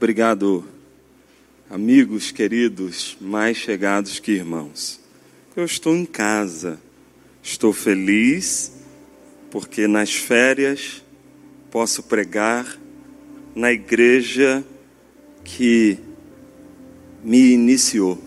[0.00, 0.64] Obrigado,
[1.68, 5.00] amigos queridos, mais chegados que irmãos.
[5.56, 6.78] Eu estou em casa,
[7.42, 8.74] estou feliz,
[9.50, 11.02] porque nas férias
[11.68, 12.78] posso pregar
[13.56, 14.64] na igreja
[15.42, 15.98] que
[17.24, 18.22] me iniciou.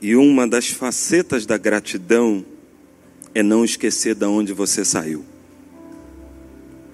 [0.00, 2.46] E uma das facetas da gratidão
[3.34, 5.22] é não esquecer de onde você saiu.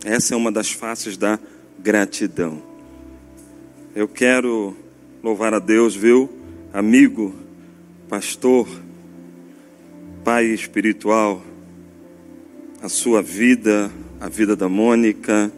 [0.04, 1.38] Essa é uma das faces da
[1.78, 2.71] gratidão.
[3.94, 4.74] Eu quero
[5.22, 6.30] louvar a Deus, viu?
[6.72, 7.34] Amigo,
[8.08, 8.66] pastor,
[10.24, 11.42] pai espiritual,
[12.80, 15.52] a sua vida, a vida da Mônica.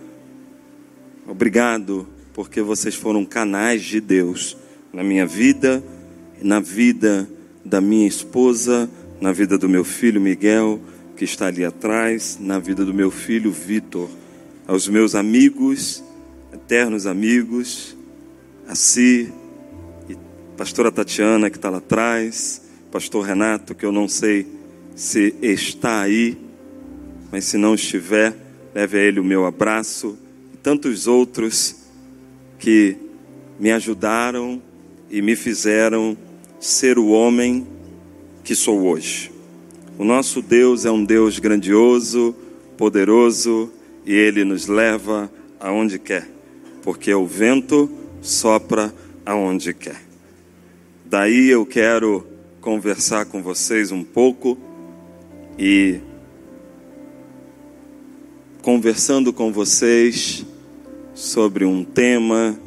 [1.29, 4.57] Obrigado, porque vocês foram canais de Deus
[4.93, 5.81] na minha vida,
[6.43, 7.31] na vida
[7.65, 8.91] da minha esposa,
[9.21, 10.81] na vida do meu filho Miguel,
[11.17, 14.11] que está ali atrás, na vida do meu filho Vitor,
[14.67, 16.03] aos meus amigos,
[16.53, 17.94] eternos amigos,
[18.67, 19.33] a Si,
[20.09, 20.17] e
[20.57, 24.47] pastora Tatiana, que está lá atrás, pastor Renato, que eu não sei
[24.95, 26.39] se está aí,
[27.31, 28.35] mas se não estiver,
[28.75, 30.17] leve a ele o meu abraço,
[30.53, 31.77] e tantos outros
[32.59, 32.97] que
[33.59, 34.63] me ajudaram
[35.11, 36.17] e me fizeram
[36.59, 37.67] ser o homem
[38.43, 39.31] que sou hoje.
[39.99, 42.35] O nosso Deus é um Deus grandioso,
[42.77, 43.71] poderoso
[44.05, 46.29] e ele nos leva aonde quer,
[46.83, 47.89] porque o vento
[48.25, 48.93] sopra
[49.25, 50.01] aonde quer.
[51.05, 52.27] Daí eu quero
[52.61, 54.57] conversar com vocês um pouco
[55.59, 56.01] e
[58.63, 60.45] conversando com vocês
[61.15, 62.59] sobre um tema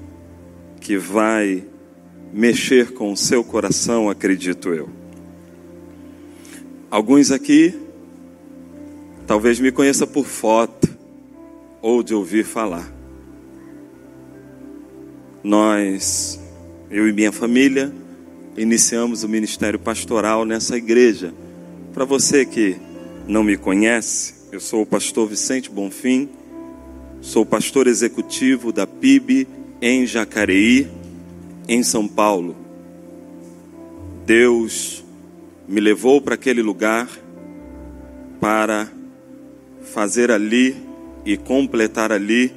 [0.80, 1.66] que vai
[2.31, 4.88] mexer com o seu coração, acredito eu.
[6.92, 7.73] Alguns aqui
[9.25, 10.88] talvez me conheça por foto
[11.81, 12.96] ou de ouvir falar.
[15.43, 16.39] Nós,
[16.89, 17.93] eu e minha família,
[18.58, 21.33] iniciamos o ministério pastoral nessa igreja.
[21.93, 22.77] Para você que
[23.27, 26.30] não me conhece, eu sou o pastor Vicente Bonfim,
[27.21, 29.48] sou pastor executivo da PIB
[29.81, 30.87] em Jacareí,
[31.67, 32.55] em São Paulo.
[34.25, 35.04] Deus
[35.67, 37.08] me levou para aquele lugar
[38.39, 38.89] para
[39.81, 40.75] fazer ali
[41.25, 42.52] e completar ali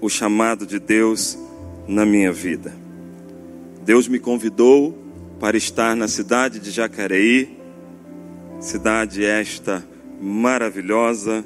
[0.00, 1.38] o chamado de Deus
[1.92, 2.74] na minha vida.
[3.84, 4.98] Deus me convidou
[5.38, 7.58] para estar na cidade de Jacareí,
[8.60, 9.84] cidade esta
[10.20, 11.44] maravilhosa,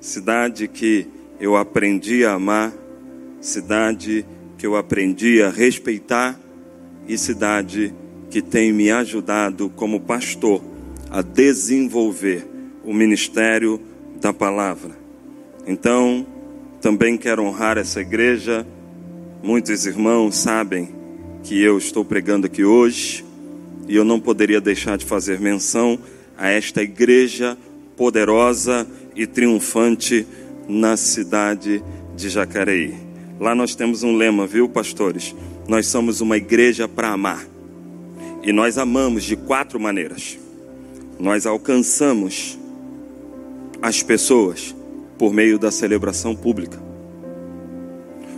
[0.00, 1.06] cidade que
[1.40, 2.72] eu aprendi a amar,
[3.40, 4.24] cidade
[4.56, 6.38] que eu aprendi a respeitar
[7.08, 7.92] e cidade
[8.30, 10.62] que tem me ajudado como pastor
[11.10, 12.46] a desenvolver
[12.84, 13.80] o ministério
[14.20, 14.92] da palavra.
[15.66, 16.26] Então,
[16.80, 18.66] também quero honrar essa igreja.
[19.42, 20.88] Muitos irmãos sabem
[21.42, 23.24] que eu estou pregando aqui hoje
[23.88, 25.98] e eu não poderia deixar de fazer menção
[26.38, 27.58] a esta igreja
[27.96, 28.86] poderosa
[29.16, 30.24] e triunfante
[30.68, 31.82] na cidade
[32.16, 32.94] de Jacareí.
[33.40, 35.34] Lá nós temos um lema, viu, pastores?
[35.66, 37.44] Nós somos uma igreja para amar.
[38.44, 40.38] E nós amamos de quatro maneiras.
[41.18, 42.56] Nós alcançamos
[43.82, 44.72] as pessoas
[45.18, 46.91] por meio da celebração pública.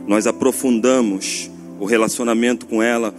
[0.06, 3.14] Nós aprofundamos o relacionamento com ela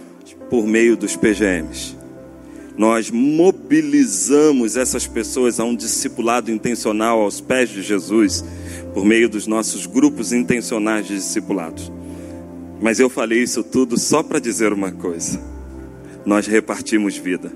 [0.48, 1.96] por meio dos PGMs.
[2.76, 8.44] Nós mobilizamos essas pessoas a um discipulado intencional aos pés de Jesus
[8.92, 11.90] por meio dos nossos grupos intencionais de discipulados.
[12.80, 15.56] Mas eu falei isso tudo só para dizer uma coisa
[16.26, 17.52] nós repartimos vida.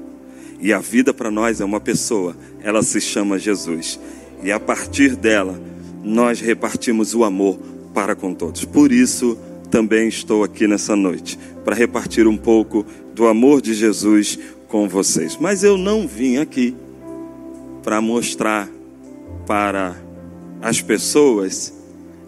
[0.61, 3.99] E a vida para nós é uma pessoa, ela se chama Jesus.
[4.43, 5.61] E a partir dela,
[6.05, 7.59] nós repartimos o amor
[7.93, 8.65] para com todos.
[8.65, 9.39] Por isso,
[9.71, 12.85] também estou aqui nessa noite, para repartir um pouco
[13.15, 15.37] do amor de Jesus com vocês.
[15.41, 16.75] Mas eu não vim aqui
[17.83, 18.69] para mostrar
[19.47, 19.97] para
[20.61, 21.73] as pessoas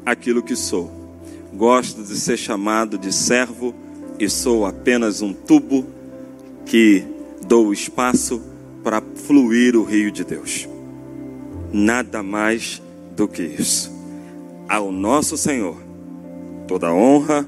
[0.05, 0.91] aquilo que sou.
[1.55, 3.75] Gosto de ser chamado de servo
[4.19, 5.87] e sou apenas um tubo
[6.65, 7.05] que
[7.47, 8.41] dou espaço
[8.83, 10.69] para fluir o rio de Deus.
[11.73, 12.83] Nada mais
[13.15, 13.92] do que isso.
[14.73, 15.77] Ao nosso Senhor,
[16.67, 17.47] toda honra,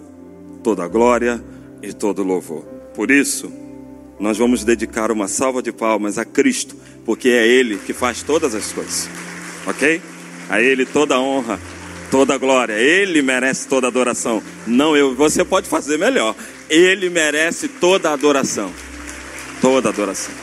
[0.62, 1.42] toda glória
[1.82, 2.64] e todo louvor.
[2.94, 3.50] Por isso,
[4.20, 8.54] nós vamos dedicar uma salva de palmas a Cristo, porque é Ele que faz todas
[8.54, 9.08] as coisas.
[9.66, 10.02] Ok?
[10.50, 11.58] A Ele toda honra,
[12.10, 12.74] toda glória.
[12.74, 14.42] Ele merece toda adoração.
[14.66, 15.14] Não eu.
[15.14, 16.36] Você pode fazer melhor.
[16.68, 18.70] Ele merece toda adoração
[19.64, 20.34] toda adoração.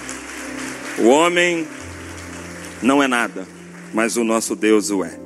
[0.98, 1.68] O homem
[2.82, 3.48] não é nada,
[3.94, 5.21] mas o nosso Deus o é.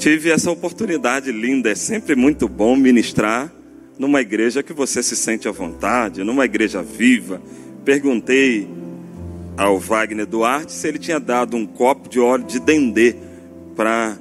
[0.00, 1.70] Tive essa oportunidade linda.
[1.70, 3.52] É sempre muito bom ministrar
[3.98, 7.40] numa igreja que você se sente à vontade, numa igreja viva.
[7.84, 8.66] Perguntei
[9.58, 13.14] ao Wagner Duarte se ele tinha dado um copo de óleo de dendê
[13.76, 14.16] para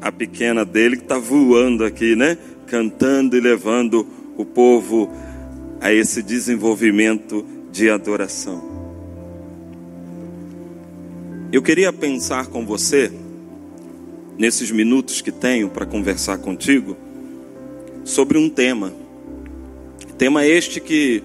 [0.00, 2.38] a pequena dele que está voando aqui, né?
[2.68, 5.10] Cantando e levando o povo
[5.80, 8.72] a esse desenvolvimento de adoração.
[11.52, 13.10] Eu queria pensar com você,
[14.38, 16.96] nesses minutos que tenho para conversar contigo,
[18.04, 18.92] sobre um tema.
[20.18, 21.22] Tema este que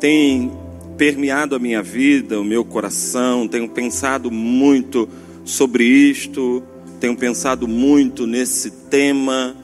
[0.00, 0.50] tem
[0.96, 5.08] permeado a minha vida, o meu coração, tenho pensado muito
[5.44, 6.62] sobre isto,
[7.00, 9.56] tenho pensado muito nesse tema,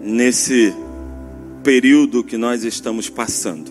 [0.00, 0.74] nesse
[1.62, 3.70] período que nós estamos passando.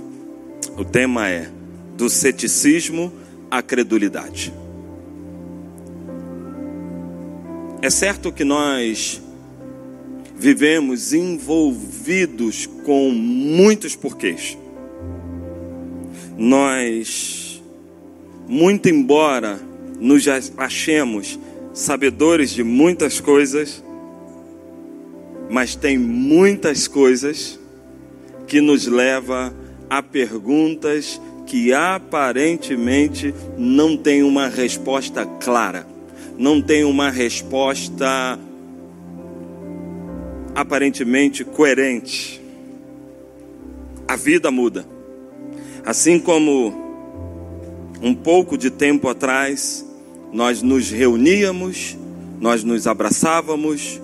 [0.78, 1.50] O tema é
[1.98, 3.12] do ceticismo
[3.50, 4.54] à credulidade.
[7.82, 9.22] É certo que nós
[10.36, 14.58] vivemos envolvidos com muitos porquês.
[16.38, 17.64] Nós,
[18.48, 19.62] muito embora
[19.98, 20.26] nos
[20.58, 21.40] achemos
[21.74, 23.82] sabedores de muitas coisas,
[25.50, 27.58] mas tem muitas coisas
[28.46, 29.54] que nos leva
[29.90, 35.88] a perguntas que aparentemente não tem uma resposta clara,
[36.40, 38.40] não tem uma resposta
[40.56, 42.42] aparentemente coerente.
[44.08, 44.86] A vida muda.
[45.86, 46.74] Assim como
[48.02, 49.86] um pouco de tempo atrás
[50.32, 51.98] nós nos reuníamos,
[52.40, 54.00] nós nos abraçávamos,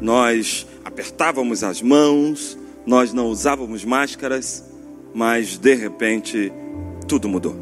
[0.00, 2.56] nós apertávamos as mãos,
[2.86, 4.64] nós não usávamos máscaras,
[5.12, 6.52] mas de repente
[7.08, 7.56] tudo mudou.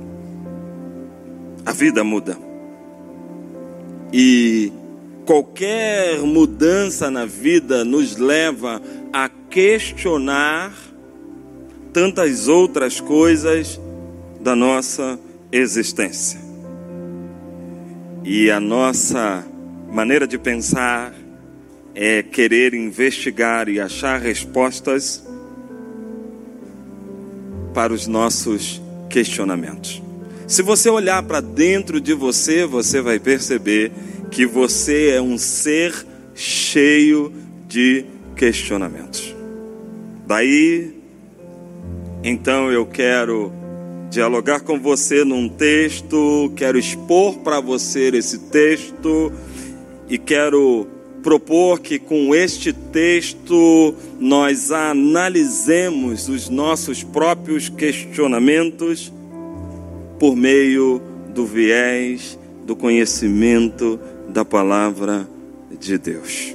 [1.64, 2.49] A vida muda.
[4.12, 4.72] E
[5.24, 10.72] qualquer mudança na vida nos leva a questionar
[11.92, 13.80] tantas outras coisas
[14.40, 15.18] da nossa
[15.52, 16.40] existência.
[18.24, 19.44] E a nossa
[19.90, 21.14] maneira de pensar
[21.94, 25.24] é querer investigar e achar respostas
[27.74, 30.09] para os nossos questionamentos.
[30.50, 33.92] Se você olhar para dentro de você, você vai perceber
[34.32, 35.94] que você é um ser
[36.34, 37.32] cheio
[37.68, 38.04] de
[38.34, 39.32] questionamentos.
[40.26, 40.92] Daí,
[42.24, 43.52] então eu quero
[44.10, 49.32] dialogar com você num texto, quero expor para você esse texto
[50.08, 50.84] e quero
[51.22, 59.12] propor que com este texto nós analisemos os nossos próprios questionamentos
[60.20, 61.00] por meio
[61.34, 65.26] do viés do conhecimento da palavra
[65.80, 66.54] de Deus.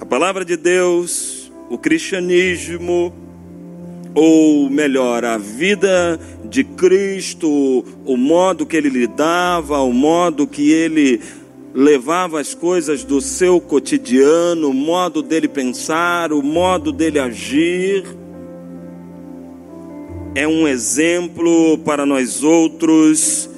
[0.00, 3.12] A palavra de Deus, o cristianismo,
[4.14, 11.20] ou melhor, a vida de Cristo, o modo que ele lidava, o modo que ele
[11.74, 18.04] levava as coisas do seu cotidiano, o modo dele pensar, o modo dele agir.
[20.38, 23.50] É um exemplo para nós outros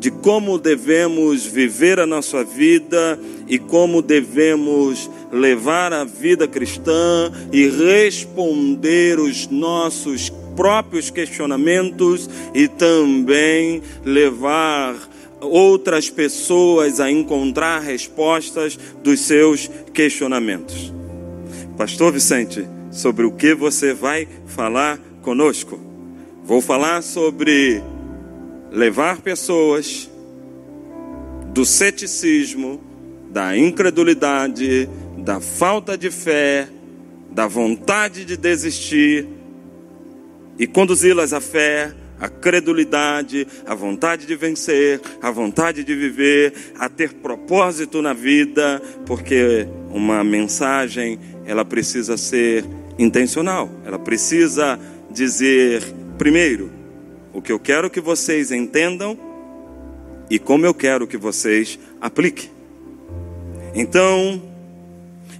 [0.00, 3.16] de como devemos viver a nossa vida
[3.46, 13.80] e como devemos levar a vida cristã e responder os nossos próprios questionamentos e também
[14.04, 14.96] levar
[15.40, 20.92] outras pessoas a encontrar respostas dos seus questionamentos.
[21.78, 25.93] Pastor Vicente, sobre o que você vai falar conosco?
[26.44, 27.82] Vou falar sobre
[28.70, 30.10] levar pessoas
[31.54, 32.82] do ceticismo,
[33.30, 34.86] da incredulidade,
[35.16, 36.68] da falta de fé,
[37.30, 39.26] da vontade de desistir
[40.58, 46.90] e conduzi-las à fé, à credulidade, à vontade de vencer, à vontade de viver, a
[46.90, 52.66] ter propósito na vida, porque uma mensagem ela precisa ser
[52.98, 54.78] intencional, ela precisa
[55.10, 56.70] dizer primeiro
[57.32, 59.18] o que eu quero que vocês entendam
[60.30, 62.50] e como eu quero que vocês apliquem.
[63.74, 64.40] Então,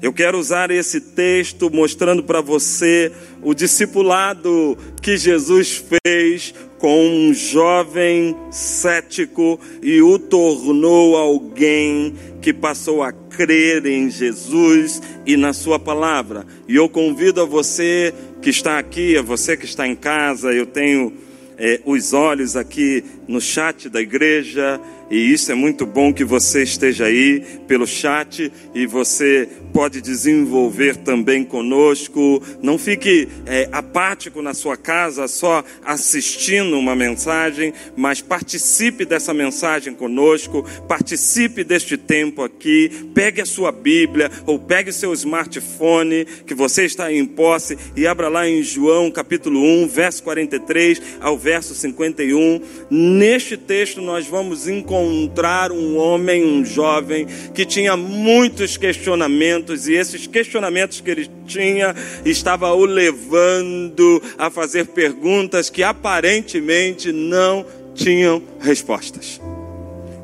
[0.02, 6.52] eu quero usar esse texto mostrando para você o discipulado que Jesus fez
[6.84, 15.34] com um jovem cético e o tornou alguém que passou a crer em Jesus e
[15.34, 16.44] na Sua palavra.
[16.68, 18.12] E eu convido a você
[18.42, 21.14] que está aqui, a você que está em casa, eu tenho
[21.56, 24.78] é, os olhos aqui no chat da igreja
[25.10, 30.96] e isso é muito bom que você esteja aí pelo chat e você pode desenvolver
[30.96, 32.42] também conosco.
[32.62, 39.92] Não fique é, apático na sua casa só assistindo uma mensagem, mas participe dessa mensagem
[39.94, 42.90] conosco, participe deste tempo aqui.
[43.14, 48.28] Pegue a sua Bíblia ou pegue seu smartphone que você está em posse e abra
[48.28, 52.60] lá em João capítulo 1, verso 43 ao verso 51.
[52.90, 60.26] Neste texto nós vamos encontrar um homem, um jovem que tinha muitos questionamentos, e esses
[60.26, 69.40] questionamentos que ele tinha estava o levando a fazer perguntas que aparentemente não tinham respostas.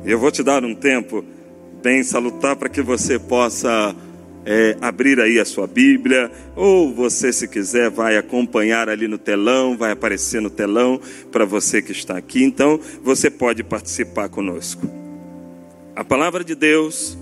[0.03, 1.23] Eu vou te dar um tempo
[1.81, 3.95] bem salutar para que você possa
[4.45, 9.77] é, abrir aí a sua Bíblia, ou você, se quiser, vai acompanhar ali no telão,
[9.77, 10.99] vai aparecer no telão
[11.31, 12.43] para você que está aqui.
[12.43, 14.89] Então, você pode participar conosco.
[15.95, 17.17] A palavra de Deus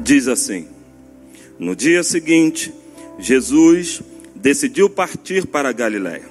[0.00, 0.66] diz assim:
[1.58, 2.72] No dia seguinte,
[3.18, 4.02] Jesus
[4.34, 6.30] decidiu partir para a Galiléia.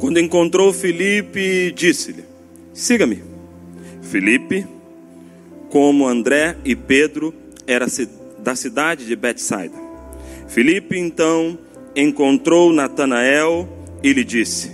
[0.00, 2.24] Quando encontrou Filipe, disse-lhe:
[2.72, 3.22] Siga-me.
[4.02, 4.66] Filipe,
[5.72, 7.32] como André e Pedro,
[7.66, 7.86] era
[8.38, 9.74] da cidade de Betsaida.
[10.46, 11.58] Filipe então
[11.96, 13.66] encontrou Natanael
[14.02, 14.70] e lhe disse: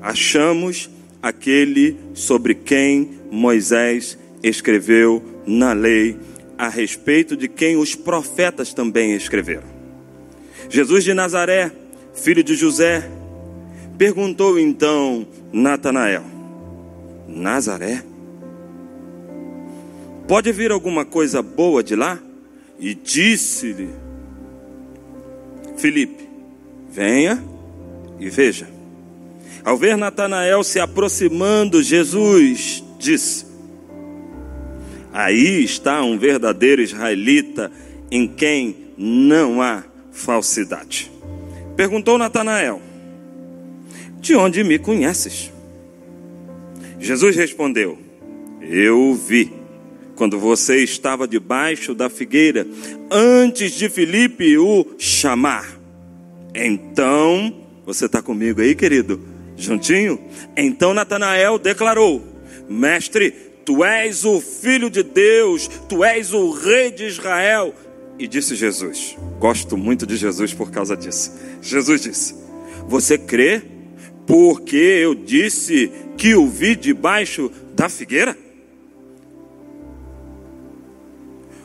[0.00, 0.88] Achamos
[1.22, 6.16] aquele sobre quem Moisés escreveu na lei
[6.56, 9.68] a respeito de quem os profetas também escreveram.
[10.70, 11.70] Jesus de Nazaré,
[12.14, 13.06] filho de José,
[13.98, 16.24] perguntou então Natanael:
[17.28, 18.11] Nazaré?
[20.32, 22.18] Pode vir alguma coisa boa de lá?
[22.80, 23.90] E disse-lhe
[25.76, 26.26] Filipe:
[26.90, 27.44] Venha
[28.18, 28.66] e veja.
[29.62, 33.44] Ao ver Natanael se aproximando, Jesus disse:
[35.12, 37.70] Aí está um verdadeiro israelita
[38.10, 41.12] em quem não há falsidade.
[41.76, 42.80] Perguntou Natanael:
[44.18, 45.52] De onde me conheces?
[46.98, 47.98] Jesus respondeu:
[48.62, 49.60] Eu vi
[50.16, 52.66] quando você estava debaixo da figueira,
[53.10, 55.80] antes de Filipe o chamar.
[56.54, 57.54] Então,
[57.86, 59.20] você está comigo aí, querido?
[59.56, 60.18] Juntinho?
[60.56, 62.22] Então Natanael declarou:
[62.68, 67.74] Mestre, Tu és o filho de Deus, tu és o rei de Israel.
[68.18, 71.32] E disse Jesus: Gosto muito de Jesus por causa disso.
[71.60, 72.34] Jesus disse:
[72.88, 73.62] Você crê
[74.26, 78.36] porque eu disse que o vi debaixo da figueira?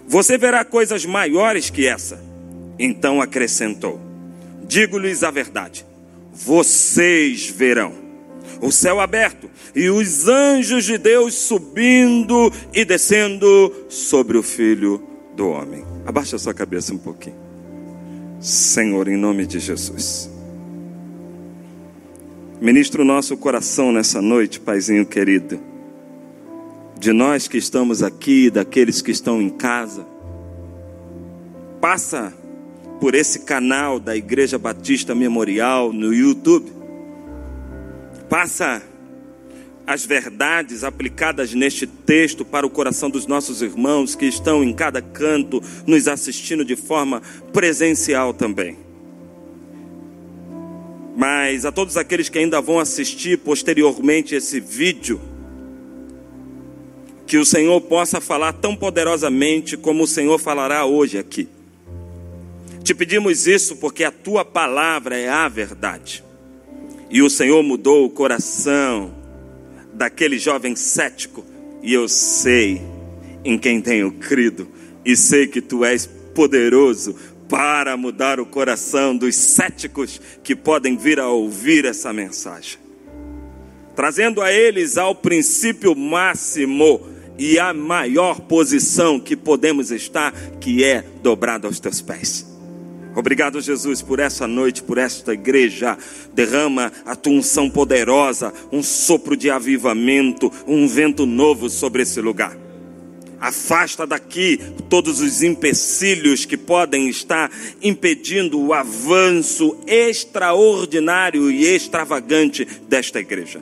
[0.08, 2.20] Você verá coisas maiores que essa.
[2.80, 4.00] Então acrescentou:
[4.66, 5.86] Digo-lhes a verdade,
[6.34, 8.08] vocês verão
[8.62, 15.04] o céu aberto e os anjos de Deus subindo e descendo sobre o filho
[15.36, 15.86] do homem.
[16.06, 17.36] Abaixa sua cabeça um pouquinho.
[18.40, 20.30] Senhor, em nome de Jesus.
[22.60, 25.60] Ministra o nosso coração nessa noite, Paizinho querido.
[27.00, 30.06] De nós que estamos aqui, daqueles que estão em casa.
[31.80, 32.34] Passa
[33.00, 36.78] por esse canal da Igreja Batista Memorial no YouTube
[38.30, 38.84] Passa
[39.86, 45.02] as verdades aplicadas neste texto para o coração dos nossos irmãos que estão em cada
[45.02, 47.22] canto, nos assistindo de forma
[47.54, 48.78] presencial também.
[51.16, 55.22] Mas a todos aqueles que ainda vão assistir posteriormente esse vídeo,
[57.28, 61.50] que o Senhor possa falar tão poderosamente como o Senhor falará hoje aqui.
[62.82, 66.24] Te pedimos isso porque a tua palavra é a verdade.
[67.10, 69.14] E o Senhor mudou o coração
[69.94, 71.44] daquele jovem cético,
[71.84, 72.82] e eu sei
[73.44, 74.68] em quem tenho crido,
[75.04, 77.16] e sei que tu és poderoso
[77.50, 82.78] para mudar o coração dos céticos que podem vir a ouvir essa mensagem,
[83.96, 91.04] trazendo a eles ao princípio máximo e a maior posição que podemos estar, que é
[91.22, 92.46] dobrado aos teus pés.
[93.16, 95.98] Obrigado, Jesus, por essa noite, por esta igreja.
[96.36, 102.56] Derrama a tua unção poderosa, um sopro de avivamento, um vento novo sobre esse lugar.
[103.40, 107.52] Afasta daqui todos os empecilhos que podem estar
[107.82, 113.62] impedindo o avanço extraordinário e extravagante desta igreja.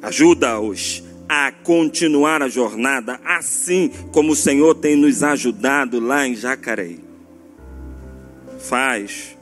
[0.00, 7.00] Ajuda-os a continuar a jornada assim como o Senhor tem nos ajudado lá em Jacareí
[8.58, 9.36] faz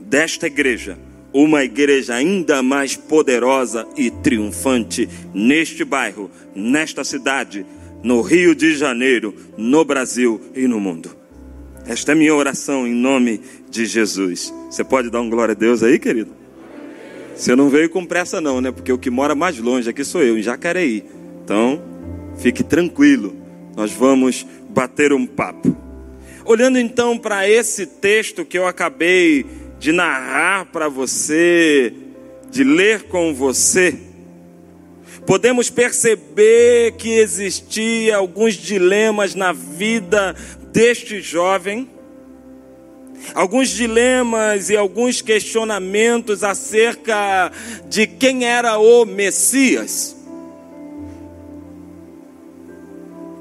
[0.00, 0.98] desta igreja
[1.32, 7.64] uma igreja ainda mais poderosa e triunfante neste bairro, nesta cidade,
[8.02, 11.16] no Rio de Janeiro, no Brasil e no mundo.
[11.86, 14.52] Esta é minha oração em nome de Jesus.
[14.70, 16.41] Você pode dar um glória a Deus aí, querido?
[17.34, 18.70] Você não veio com pressa não, né?
[18.70, 21.04] Porque o que mora mais longe aqui sou eu, em Jacareí.
[21.44, 21.82] Então,
[22.38, 23.34] fique tranquilo.
[23.76, 25.76] Nós vamos bater um papo.
[26.44, 29.46] Olhando então para esse texto que eu acabei
[29.78, 31.92] de narrar para você,
[32.50, 33.96] de ler com você,
[35.26, 40.34] podemos perceber que existia alguns dilemas na vida
[40.72, 41.88] deste jovem,
[43.34, 47.50] alguns dilemas e alguns questionamentos acerca
[47.88, 50.16] de quem era o Messias.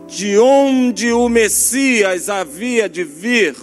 [0.08, 3.56] De onde o Messias havia de vir.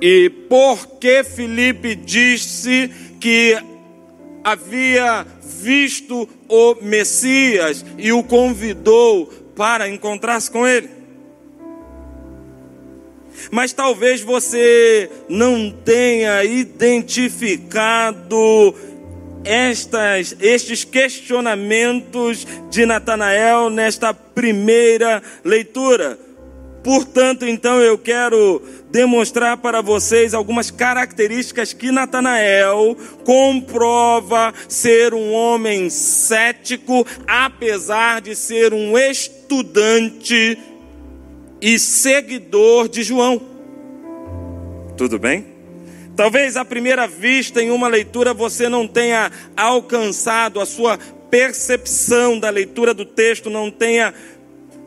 [0.00, 3.56] E por que Felipe disse que
[4.44, 9.26] havia visto o Messias e o convidou
[9.56, 10.90] para encontrar-se com ele?
[13.50, 18.74] Mas talvez você não tenha identificado
[19.44, 26.18] estas, estes questionamentos de Natanael nesta primeira leitura.
[26.82, 28.62] Portanto, então eu quero
[28.92, 38.72] demonstrar para vocês algumas características que Natanael comprova ser um homem cético, apesar de ser
[38.72, 40.56] um estudante
[41.60, 43.40] e seguidor de João.
[44.96, 45.56] Tudo bem?
[46.16, 50.98] Talvez à primeira vista, em uma leitura, você não tenha alcançado a sua
[51.30, 54.14] percepção da leitura do texto, não tenha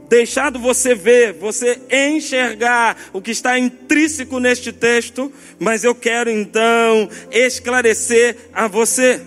[0.10, 7.08] deixado você ver, você enxergar o que está intrínseco neste texto, mas eu quero então
[7.30, 9.22] esclarecer a você.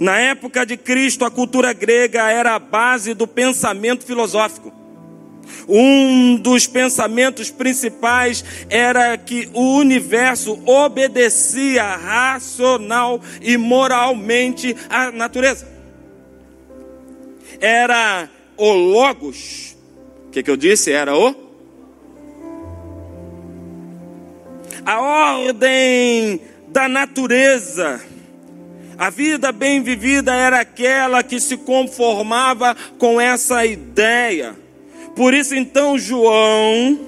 [0.00, 4.83] Na época de Cristo, a cultura grega era a base do pensamento filosófico.
[5.68, 15.72] Um dos pensamentos principais era que o universo obedecia racional e moralmente à natureza.
[17.60, 19.74] Era o Logos,
[20.34, 20.90] que, que eu disse?
[20.90, 21.32] Era o?
[24.84, 28.00] A ordem da natureza.
[28.98, 34.56] A vida bem vivida era aquela que se conformava com essa ideia.
[35.14, 36.98] Por isso, então, João,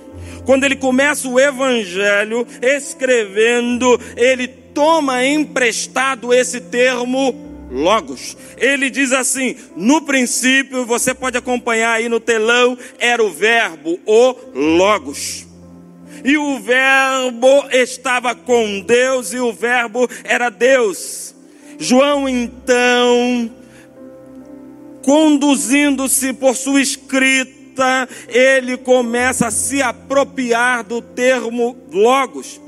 [0.44, 8.36] quando ele começa o evangelho, escrevendo, ele toma emprestado esse termo Logos.
[8.56, 14.36] Ele diz assim: no princípio, você pode acompanhar aí no telão, era o verbo, o
[14.54, 15.46] Logos.
[16.24, 21.34] E o verbo estava com Deus e o verbo era Deus.
[21.78, 23.50] João então,
[25.02, 27.55] conduzindo-se por sua escrita,
[28.28, 32.60] ele começa a se apropriar do termo Logos.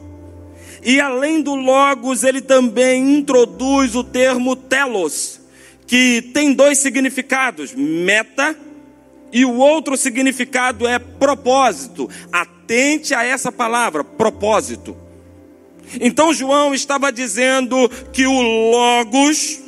[0.83, 5.40] E além do logos, ele também introduz o termo telos,
[5.87, 8.57] que tem dois significados: meta
[9.33, 12.09] e o outro significado é propósito.
[12.33, 14.97] Atente a essa palavra, propósito.
[16.01, 18.40] Então João estava dizendo que o
[18.71, 19.59] logos,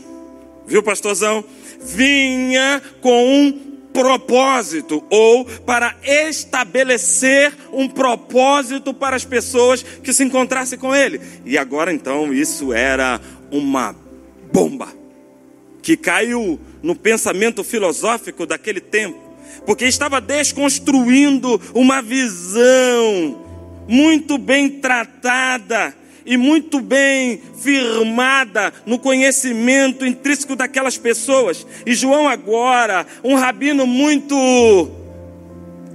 [0.66, 1.44] viu, pastorzão,
[1.80, 10.78] vinha com um propósito ou para estabelecer um propósito para as pessoas que se encontrassem
[10.78, 11.20] com ele.
[11.44, 13.94] E agora então isso era uma
[14.52, 14.88] bomba
[15.82, 19.18] que caiu no pensamento filosófico daquele tempo,
[19.66, 23.46] porque estava desconstruindo uma visão
[23.88, 31.66] muito bem tratada e muito bem firmada no conhecimento intrínseco daquelas pessoas.
[31.84, 35.00] E João, agora, um rabino muito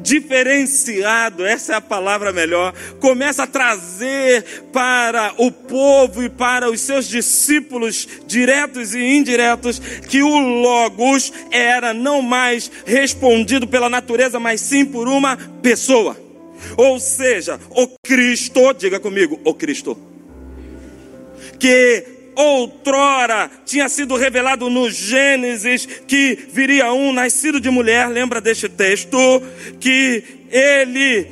[0.06, 6.80] diferenciado, essa é a palavra melhor, começa a trazer para o povo e para os
[6.80, 14.62] seus discípulos, diretos e indiretos, que o Logos era não mais respondido pela natureza, mas
[14.62, 16.16] sim por uma pessoa.
[16.78, 19.98] Ou seja, o Cristo, diga comigo, o Cristo
[21.60, 22.04] que
[22.36, 29.18] outrora tinha sido revelado no Gênesis que viria um nascido de mulher, lembra deste texto?
[29.80, 31.28] Que ele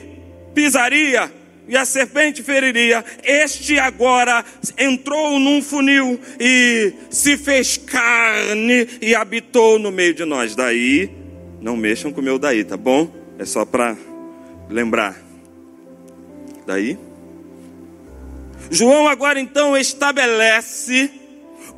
[0.54, 1.32] pisaria
[1.68, 3.04] e a serpente feriria.
[3.24, 4.44] Este agora
[4.78, 10.56] entrou num funil e se fez carne e habitou no meio de nós.
[10.56, 11.10] Daí,
[11.62, 13.10] não mexam com o meu daí, tá bom?
[13.38, 13.98] É só para
[14.70, 15.16] lembrar.
[16.66, 16.98] Daí.
[18.74, 21.12] João agora então estabelece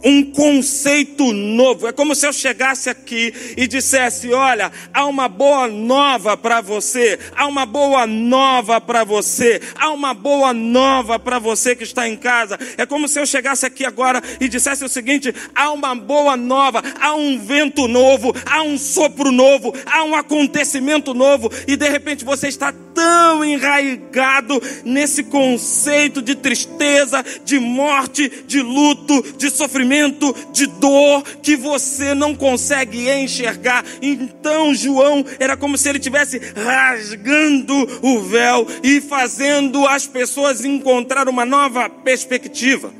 [0.05, 1.87] um conceito novo.
[1.87, 7.19] É como se eu chegasse aqui e dissesse: Olha, há uma boa nova para você,
[7.35, 12.15] há uma boa nova para você, há uma boa nova para você que está em
[12.15, 12.59] casa.
[12.77, 16.83] É como se eu chegasse aqui agora e dissesse o seguinte: há uma boa nova,
[17.01, 22.23] há um vento novo, há um sopro novo, há um acontecimento novo, e de repente
[22.23, 30.35] você está tão enraigado nesse conceito de tristeza, de morte, de luto, de sofrimento momento
[30.51, 33.85] de dor que você não consegue enxergar.
[34.01, 41.29] Então João era como se ele tivesse rasgando o véu e fazendo as pessoas encontrar
[41.29, 42.91] uma nova perspectiva.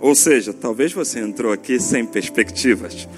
[0.00, 3.08] Ou seja, talvez você entrou aqui sem perspectivas,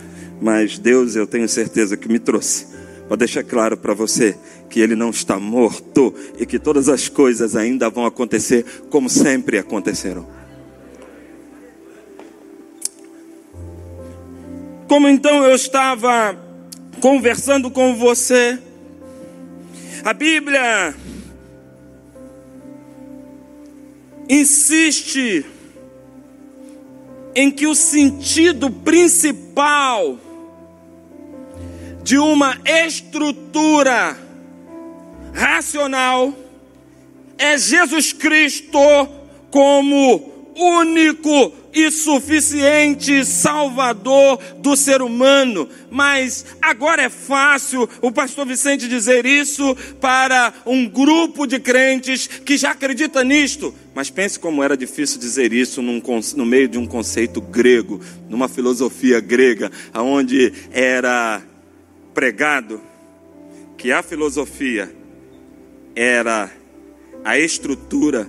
[0.41, 2.67] mas Deus, eu tenho certeza que me trouxe
[3.07, 4.37] para deixar claro para você
[4.71, 9.59] que ele não está morto e que todas as coisas ainda vão acontecer como sempre
[9.59, 10.40] aconteceram.
[14.91, 16.37] Como então eu estava
[17.01, 18.59] conversando com você,
[20.05, 20.93] a Bíblia
[24.29, 25.47] insiste
[27.37, 30.19] em que o sentido principal
[32.03, 34.19] de uma estrutura
[35.33, 36.35] racional
[37.39, 38.81] é Jesus Cristo
[39.53, 45.69] como único e suficiente Salvador do ser humano.
[45.91, 52.57] Mas agora é fácil o pastor Vicente dizer isso para um grupo de crentes que
[52.57, 53.75] já acredita nisto.
[53.95, 56.01] Mas pense como era difícil dizer isso num,
[56.37, 61.43] no meio de um conceito grego, numa filosofia grega, onde era
[62.15, 62.81] pregado
[63.77, 64.95] que a filosofia
[65.95, 66.51] era
[67.25, 68.29] a estrutura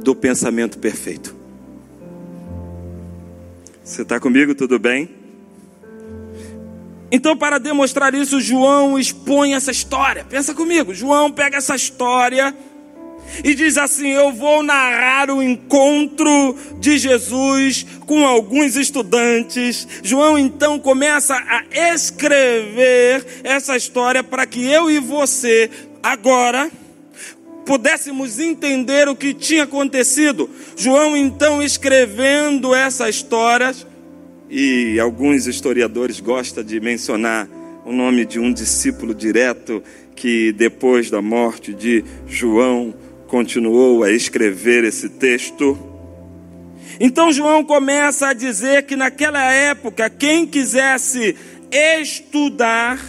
[0.00, 1.41] do pensamento perfeito.
[3.92, 4.54] Você está comigo?
[4.54, 5.06] Tudo bem?
[7.10, 10.24] Então, para demonstrar isso, João expõe essa história.
[10.24, 10.94] Pensa comigo.
[10.94, 12.56] João pega essa história
[13.44, 19.86] e diz assim: Eu vou narrar o encontro de Jesus com alguns estudantes.
[20.02, 25.70] João então começa a escrever essa história para que eu e você,
[26.02, 26.70] agora,
[27.64, 30.48] pudéssemos entender o que tinha acontecido.
[30.76, 33.74] João, então, escrevendo essa história,
[34.50, 37.48] e alguns historiadores gostam de mencionar
[37.86, 39.82] o nome de um discípulo direto
[40.14, 42.94] que, depois da morte de João,
[43.26, 45.78] continuou a escrever esse texto.
[47.00, 51.34] Então, João começa a dizer que naquela época, quem quisesse
[51.70, 53.00] estudar,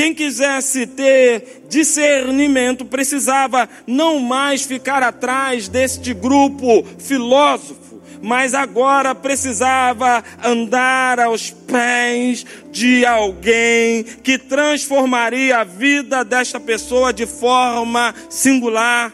[0.00, 10.24] quem quisesse ter discernimento precisava não mais ficar atrás deste grupo filósofo, mas agora precisava
[10.42, 19.12] andar aos pés de alguém que transformaria a vida desta pessoa de forma singular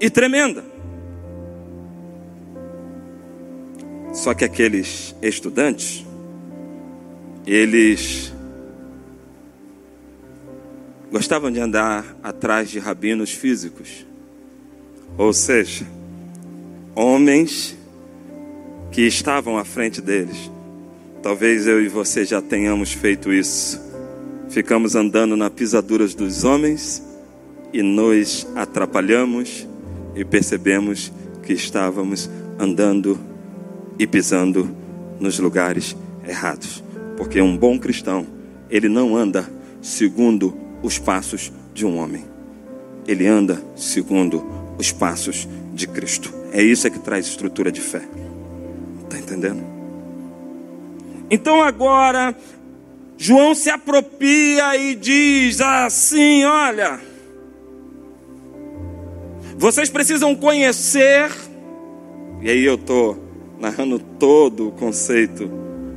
[0.00, 0.64] e tremenda.
[4.12, 6.06] Só que aqueles estudantes,
[7.44, 8.37] eles
[11.10, 14.06] gostavam de andar atrás de rabinos físicos,
[15.16, 15.86] ou seja,
[16.94, 17.76] homens
[18.90, 20.50] que estavam à frente deles.
[21.22, 23.80] Talvez eu e você já tenhamos feito isso.
[24.50, 27.02] Ficamos andando na pisaduras dos homens
[27.72, 29.66] e nos atrapalhamos
[30.14, 33.18] e percebemos que estávamos andando
[33.98, 34.74] e pisando
[35.18, 36.82] nos lugares errados.
[37.16, 38.26] Porque um bom cristão,
[38.70, 39.50] ele não anda
[39.82, 42.24] segundo os passos de um homem.
[43.06, 44.44] Ele anda segundo
[44.78, 46.32] os passos de Cristo.
[46.52, 48.02] É isso é que traz estrutura de fé.
[49.04, 49.62] Está entendendo?
[51.30, 52.34] Então agora,
[53.16, 57.00] João se apropria e diz assim: olha,
[59.56, 61.30] vocês precisam conhecer,
[62.40, 63.18] e aí eu estou
[63.58, 65.50] narrando todo o conceito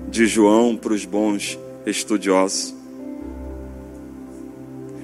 [0.09, 2.80] de João para os bons estudiosos.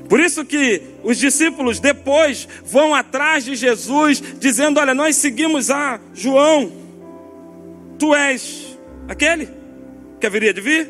[0.08, 6.00] Por isso que os discípulos depois vão atrás de Jesus, dizendo: Olha, nós seguimos a
[6.14, 6.72] João,
[8.00, 9.50] tu és aquele
[10.20, 10.90] que haveria de vir?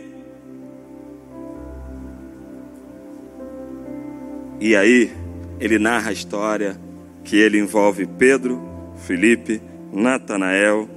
[4.59, 5.11] E aí
[5.59, 6.79] ele narra a história
[7.23, 8.61] que ele envolve Pedro,
[9.05, 10.89] Felipe, Natanael.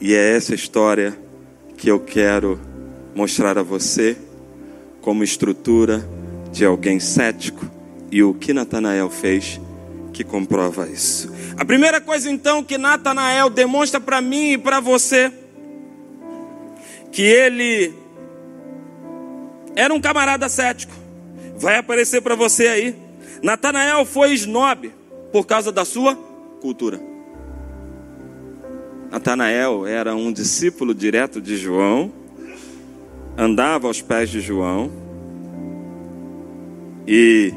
[0.00, 1.16] E é essa história
[1.76, 2.60] que eu quero
[3.14, 4.16] mostrar a você
[5.04, 6.02] como estrutura
[6.50, 7.70] de alguém cético.
[8.10, 9.60] E o que Natanael fez
[10.14, 11.30] que comprova isso.
[11.58, 15.30] A primeira coisa então que Natanael demonstra para mim e para você
[17.12, 17.92] que ele
[19.76, 20.94] era um camarada cético.
[21.58, 22.96] Vai aparecer para você aí.
[23.42, 24.90] Natanael foi snob
[25.30, 26.16] por causa da sua
[26.62, 26.98] cultura.
[29.10, 32.10] Natanael era um discípulo direto de João,
[33.36, 34.90] andava aos pés de João
[37.06, 37.52] e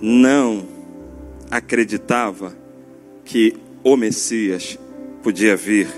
[0.00, 0.64] não
[1.50, 2.54] acreditava
[3.24, 4.78] que o Messias
[5.22, 5.88] podia vir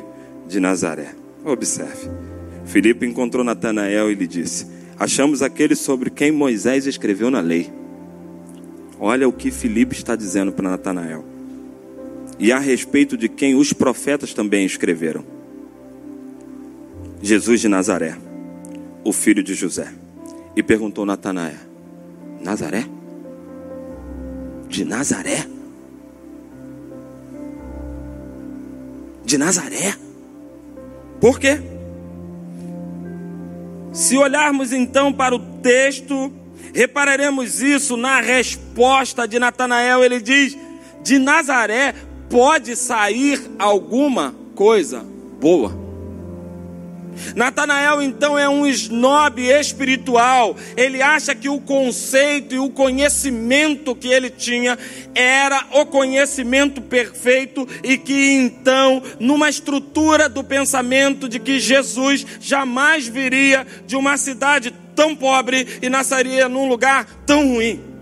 [0.48, 1.14] de Nazaré.
[1.44, 2.10] Observe.
[2.64, 4.66] Filipe encontrou Natanael e lhe disse:
[4.98, 7.70] Achamos aquele sobre quem Moisés escreveu na lei.
[8.98, 11.24] Olha o que Filipe está dizendo para Natanael.
[12.38, 15.33] E a respeito de quem os profetas também escreveram.
[17.24, 18.18] Jesus de Nazaré,
[19.02, 19.90] o filho de José.
[20.54, 21.56] E perguntou Natanael:
[22.38, 22.84] Nazaré?
[24.68, 25.46] De Nazaré?
[29.24, 29.94] De Nazaré?
[31.18, 31.62] Por quê?
[33.90, 36.30] Se olharmos então para o texto,
[36.74, 40.04] repararemos isso na resposta de Natanael.
[40.04, 40.58] Ele diz:
[41.02, 41.94] De Nazaré
[42.28, 45.02] pode sair alguma coisa
[45.40, 45.83] boa.
[47.34, 50.56] Natanael então é um snob espiritual.
[50.76, 54.78] Ele acha que o conceito e o conhecimento que ele tinha
[55.14, 63.06] era o conhecimento perfeito e que então, numa estrutura do pensamento de que Jesus jamais
[63.06, 67.94] viria de uma cidade tão pobre e nasceria num lugar tão ruim.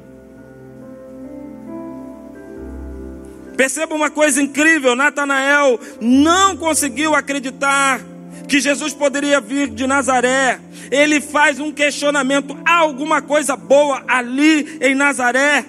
[3.56, 8.00] Perceba uma coisa incrível: Natanael não conseguiu acreditar
[8.52, 10.60] que Jesus poderia vir de Nazaré.
[10.90, 15.64] Ele faz um questionamento: há alguma coisa boa ali em Nazaré?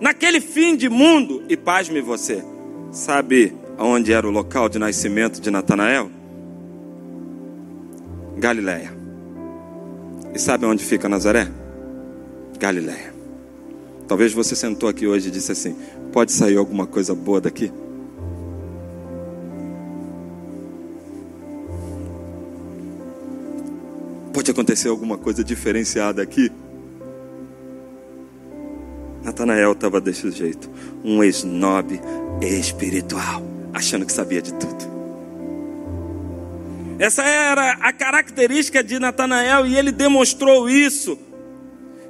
[0.00, 1.42] Naquele fim de mundo?
[1.48, 2.44] E pasme você,
[2.92, 6.12] sabe onde era o local de nascimento de Natanael?
[8.38, 8.96] Galiléia.
[10.32, 11.48] E sabe onde fica Nazaré?
[12.56, 13.12] Galiléia.
[14.06, 15.74] Talvez você sentou aqui hoje e disse assim:
[16.12, 17.72] pode sair alguma coisa boa daqui?
[24.42, 26.50] Pode acontecer alguma coisa diferenciada aqui?
[29.22, 30.68] Natanael estava desse jeito,
[31.04, 32.00] um snob
[32.40, 33.40] espiritual,
[33.72, 34.84] achando que sabia de tudo.
[36.98, 41.16] Essa era a característica de Natanael e ele demonstrou isso.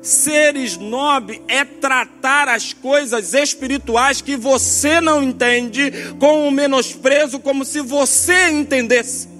[0.01, 7.63] Ser snob é tratar as coisas espirituais que você não entende com um menosprezo, como
[7.63, 9.32] se você entendesse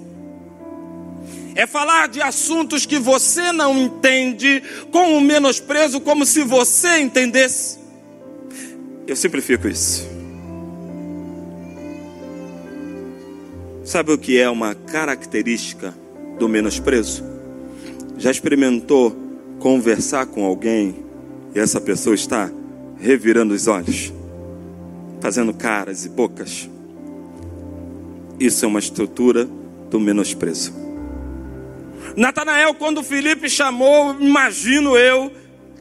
[1.55, 7.77] é falar de assuntos que você não entende com um menosprezo, como se você entendesse.
[9.05, 10.07] Eu simplifico isso.
[13.83, 15.93] Sabe o que é uma característica
[16.39, 17.23] do menosprezo?
[18.17, 19.15] Já experimentou
[19.59, 20.95] conversar com alguém
[21.53, 22.49] e essa pessoa está
[22.97, 24.13] revirando os olhos,
[25.19, 26.69] fazendo caras e bocas?
[28.39, 29.47] Isso é uma estrutura
[29.89, 30.82] do menosprezo.
[32.15, 35.31] Natanael, quando Felipe chamou, imagino eu,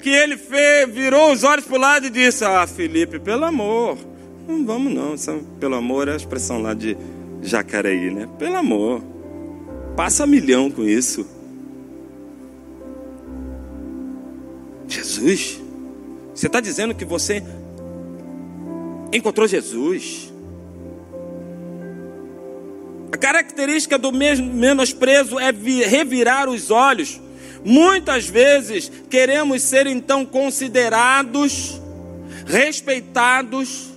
[0.00, 3.98] que ele fez, virou os olhos para o lado e disse: Ah, Felipe, pelo amor,
[4.48, 5.14] não vamos não.
[5.60, 6.96] Pelo amor é a expressão lá de
[7.42, 8.28] Jacareí, né?
[8.38, 9.02] Pelo amor,
[9.96, 11.26] passa milhão com isso.
[14.88, 15.60] Jesus,
[16.34, 17.42] você está dizendo que você
[19.12, 20.31] encontrou Jesus?
[23.12, 25.52] A característica do menosprezo é
[25.86, 27.20] revirar os olhos.
[27.62, 31.78] Muitas vezes queremos ser então considerados,
[32.46, 33.90] respeitados,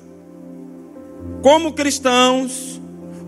[1.42, 2.80] como cristãos,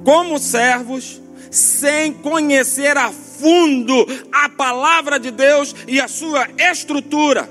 [0.04, 7.50] como servos, sem conhecer a fundo a palavra de Deus e a sua estrutura.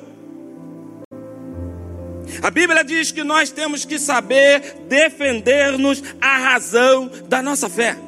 [2.42, 8.05] A Bíblia diz que nós temos que saber defender-nos a razão da nossa fé.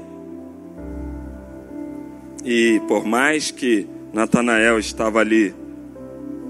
[2.50, 5.54] E por mais que Natanael estava ali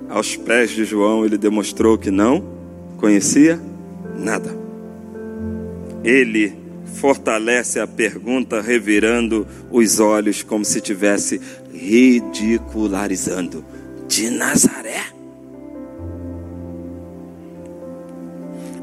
[0.09, 2.41] aos pés de João, ele demonstrou que não
[2.99, 3.61] conhecia
[4.17, 4.57] nada.
[6.05, 6.55] Ele
[6.95, 11.41] fortalece a pergunta, revirando os olhos, como se estivesse
[11.75, 13.65] ridicularizando.
[14.07, 15.03] De Nazaré?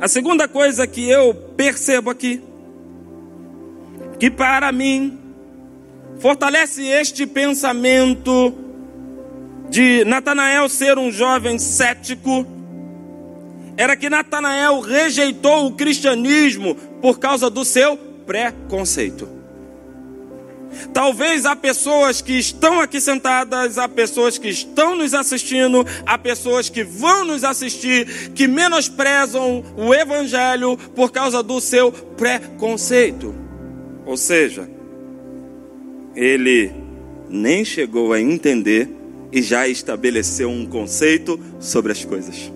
[0.01, 2.43] A segunda coisa que eu percebo aqui,
[4.19, 5.24] que para mim
[6.19, 8.53] Fortalece este pensamento
[9.69, 12.45] de Natanael ser um jovem cético,
[13.77, 19.27] era que Natanael rejeitou o cristianismo por causa do seu preconceito.
[20.93, 26.69] Talvez há pessoas que estão aqui sentadas, há pessoas que estão nos assistindo, há pessoas
[26.69, 33.33] que vão nos assistir, que menosprezam o Evangelho por causa do seu preconceito.
[34.05, 34.69] Ou seja,
[36.15, 36.71] ele
[37.29, 38.89] nem chegou a entender
[39.31, 42.51] e já estabeleceu um conceito sobre as coisas.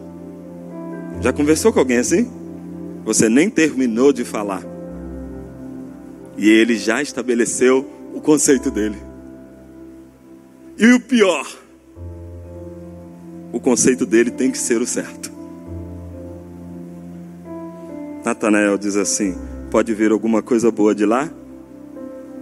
[1.21, 2.31] Já conversou com alguém assim?
[3.03, 4.63] Você nem terminou de falar.
[6.37, 8.95] E ele já estabeleceu o conceito dele.
[10.77, 11.45] E o pior,
[13.51, 15.29] o conceito dele tem que ser o certo.
[18.23, 19.35] Natanael diz assim:
[19.69, 21.29] pode vir alguma coisa boa de lá?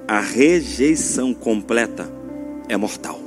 [0.08, 2.10] A rejeição completa
[2.70, 3.20] é mortal.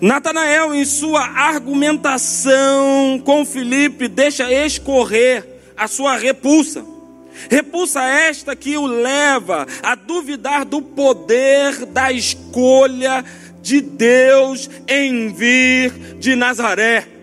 [0.00, 6.84] Natanael, em sua argumentação com Filipe, deixa escorrer a sua repulsa.
[7.48, 13.24] Repulsa esta que o leva a duvidar do poder da escolha
[13.62, 17.13] de Deus em vir de Nazaré.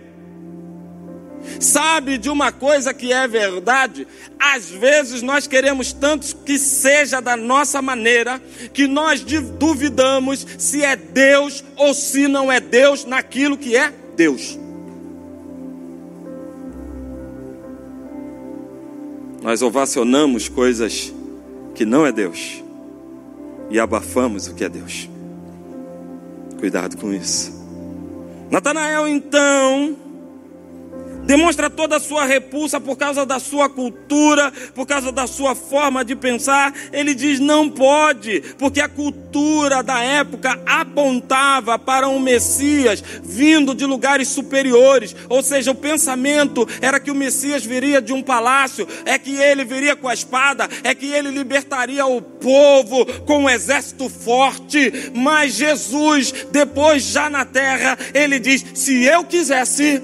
[1.59, 4.07] Sabe de uma coisa que é verdade?
[4.39, 8.41] Às vezes nós queremos tanto que seja da nossa maneira,
[8.73, 14.57] que nós duvidamos se é Deus ou se não é Deus naquilo que é Deus.
[19.41, 21.11] Nós ovacionamos coisas
[21.73, 22.63] que não é Deus
[23.71, 25.09] e abafamos o que é Deus.
[26.59, 27.51] Cuidado com isso.
[28.51, 29.95] Natanael então
[31.23, 36.03] demonstra toda a sua repulsa por causa da sua cultura, por causa da sua forma
[36.03, 36.73] de pensar.
[36.91, 43.85] Ele diz: não pode, porque a cultura da época apontava para um Messias vindo de
[43.85, 49.17] lugares superiores, ou seja, o pensamento era que o Messias viria de um palácio, é
[49.17, 54.09] que ele viria com a espada, é que ele libertaria o povo com um exército
[54.09, 55.11] forte.
[55.13, 60.01] Mas Jesus, depois já na terra, ele diz: se eu quisesse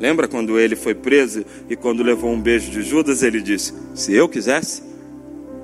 [0.00, 4.14] Lembra quando ele foi preso e quando levou um beijo de Judas, ele disse: Se
[4.14, 4.82] eu quisesse,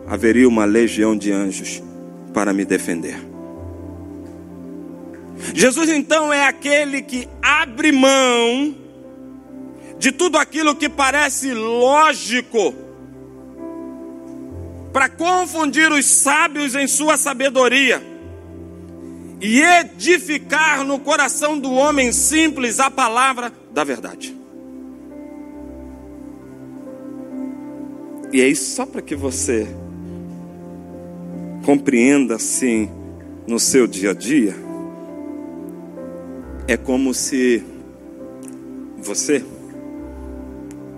[0.06, 1.82] haveria uma legião de anjos
[2.34, 3.16] para me defender.
[5.54, 8.74] Jesus então é aquele que abre mão
[9.98, 12.74] de tudo aquilo que parece lógico
[14.92, 18.02] para confundir os sábios em sua sabedoria
[19.40, 24.34] e edificar no coração do homem simples a palavra da verdade.
[28.32, 29.66] E aí, só para que você
[31.62, 32.88] compreenda assim
[33.46, 34.54] no seu dia a dia,
[36.66, 37.62] é como se
[38.96, 39.44] você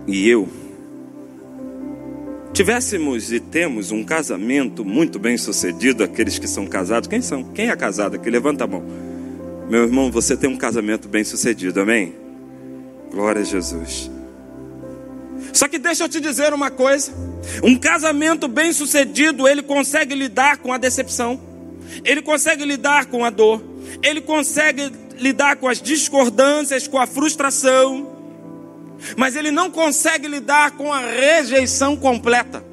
[0.06, 0.48] e eu
[2.52, 7.42] tivéssemos e temos um casamento muito bem sucedido, aqueles que são casados, quem são?
[7.42, 8.30] Quem é casado aqui?
[8.30, 8.84] Levanta a mão.
[9.68, 12.27] Meu irmão, você tem um casamento bem sucedido, amém?
[13.10, 14.10] Glória a Jesus.
[15.52, 17.12] Só que deixa eu te dizer uma coisa:
[17.62, 21.40] um casamento bem sucedido, ele consegue lidar com a decepção,
[22.04, 23.62] ele consegue lidar com a dor,
[24.02, 28.16] ele consegue lidar com as discordâncias, com a frustração,
[29.16, 32.64] mas ele não consegue lidar com a rejeição completa.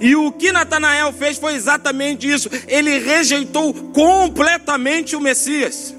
[0.00, 5.94] E o que Natanael fez foi exatamente isso: ele rejeitou completamente o Messias.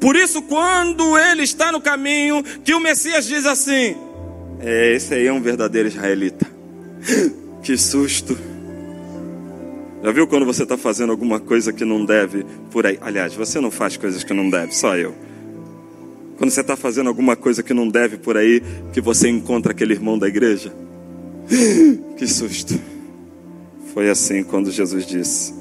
[0.00, 3.96] Por isso, quando ele está no caminho, que o Messias diz assim:
[4.60, 6.46] é, Esse aí é um verdadeiro israelita.
[7.62, 8.36] Que susto.
[10.02, 12.98] Já viu quando você está fazendo alguma coisa que não deve por aí?
[13.00, 15.14] Aliás, você não faz coisas que não deve, só eu.
[16.36, 19.94] Quando você está fazendo alguma coisa que não deve por aí, que você encontra aquele
[19.94, 20.70] irmão da igreja?
[22.18, 22.78] Que susto.
[23.94, 25.54] Foi assim quando Jesus disse: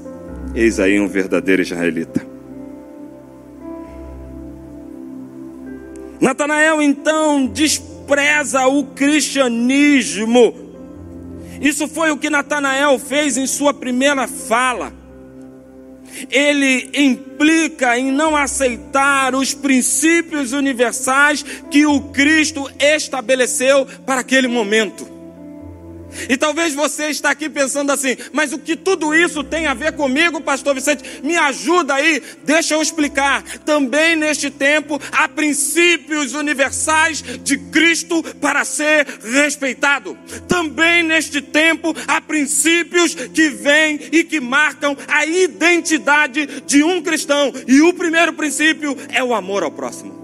[0.54, 2.33] Eis aí um verdadeiro israelita.
[6.24, 10.56] Natanael então despreza o cristianismo.
[11.60, 14.94] Isso foi o que Natanael fez em sua primeira fala.
[16.32, 25.06] Ele implica em não aceitar os princípios universais que o Cristo estabeleceu para aquele momento.
[26.30, 29.94] E talvez você está aqui pensando assim, mas o que tudo isso tem a ver
[29.94, 31.22] comigo, pastor Vicente?
[31.24, 33.44] Me ajuda aí, deixa eu explicar.
[33.60, 40.18] Também neste tempo há princípios universais de Cristo para ser respeitado.
[40.48, 47.52] Também neste tempo há princípios que vêm e que marcam a identidade de um cristão.
[47.68, 50.23] E o primeiro princípio é o amor ao próximo.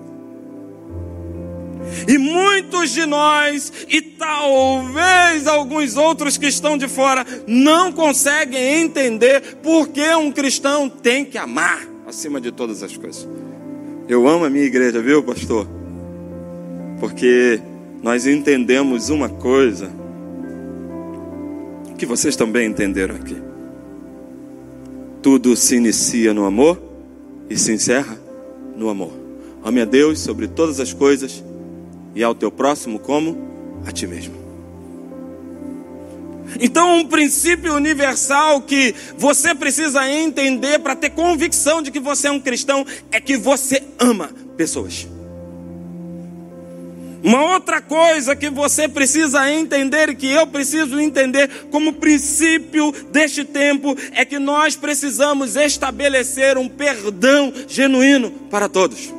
[2.08, 9.58] E muitos de nós, e talvez alguns outros que estão de fora, não conseguem entender
[9.62, 13.28] por que um cristão tem que amar acima de todas as coisas.
[14.08, 15.68] Eu amo a minha igreja, viu, pastor?
[17.00, 17.62] Porque
[18.02, 19.92] nós entendemos uma coisa
[21.98, 23.36] que vocês também entenderam aqui.
[25.22, 26.82] Tudo se inicia no amor
[27.50, 28.18] e se encerra
[28.76, 29.12] no amor.
[29.64, 31.44] Ame a Deus sobre todas as coisas
[32.16, 33.38] e ao teu próximo como
[33.86, 34.40] a ti mesmo.
[36.60, 42.32] Então, um princípio universal que você precisa entender para ter convicção de que você é
[42.32, 45.08] um cristão é que você ama pessoas.
[47.22, 53.96] Uma outra coisa que você precisa entender, que eu preciso entender como princípio deste tempo,
[54.14, 59.19] é que nós precisamos estabelecer um perdão genuíno para todos.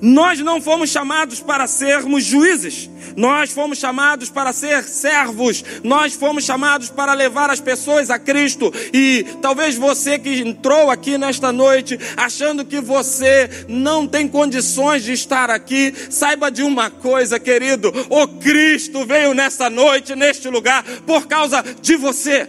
[0.00, 6.44] Nós não fomos chamados para sermos juízes, nós fomos chamados para ser servos, nós fomos
[6.44, 8.72] chamados para levar as pessoas a Cristo.
[8.92, 15.12] E talvez você que entrou aqui nesta noite achando que você não tem condições de
[15.12, 21.26] estar aqui, saiba de uma coisa, querido: o Cristo veio nesta noite, neste lugar, por
[21.26, 22.48] causa de você.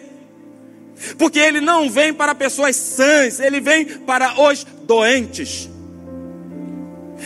[1.18, 5.70] Porque ele não vem para pessoas sãs, ele vem para os doentes.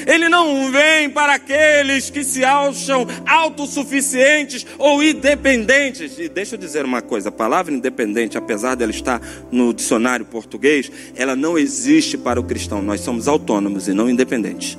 [0.06, 6.18] Ele não vem para aqueles que se acham autossuficientes ou independentes.
[6.18, 9.22] E deixa eu dizer uma coisa: a palavra independente, apesar dela estar
[9.52, 12.82] no dicionário português, ela não existe para o cristão.
[12.82, 14.78] Nós somos autônomos e não independentes,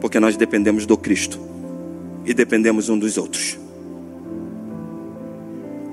[0.00, 1.40] porque nós dependemos do Cristo
[2.24, 3.65] e dependemos um dos outros.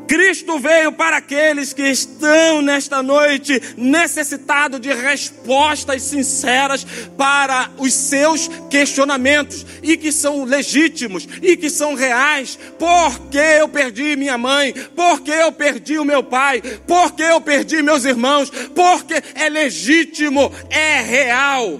[0.08, 6.86] Cristo veio para aqueles que estão nesta noite necessitados de respostas sinceras
[7.18, 12.58] para os seus questionamentos e que são legítimos e que são reais.
[12.78, 14.74] Por que eu perdi minha mãe?
[14.96, 16.62] Por que eu perdi o meu pai?
[16.62, 18.50] Por que eu perdi meus irmãos?
[18.50, 21.80] Porque é legítimo, é real.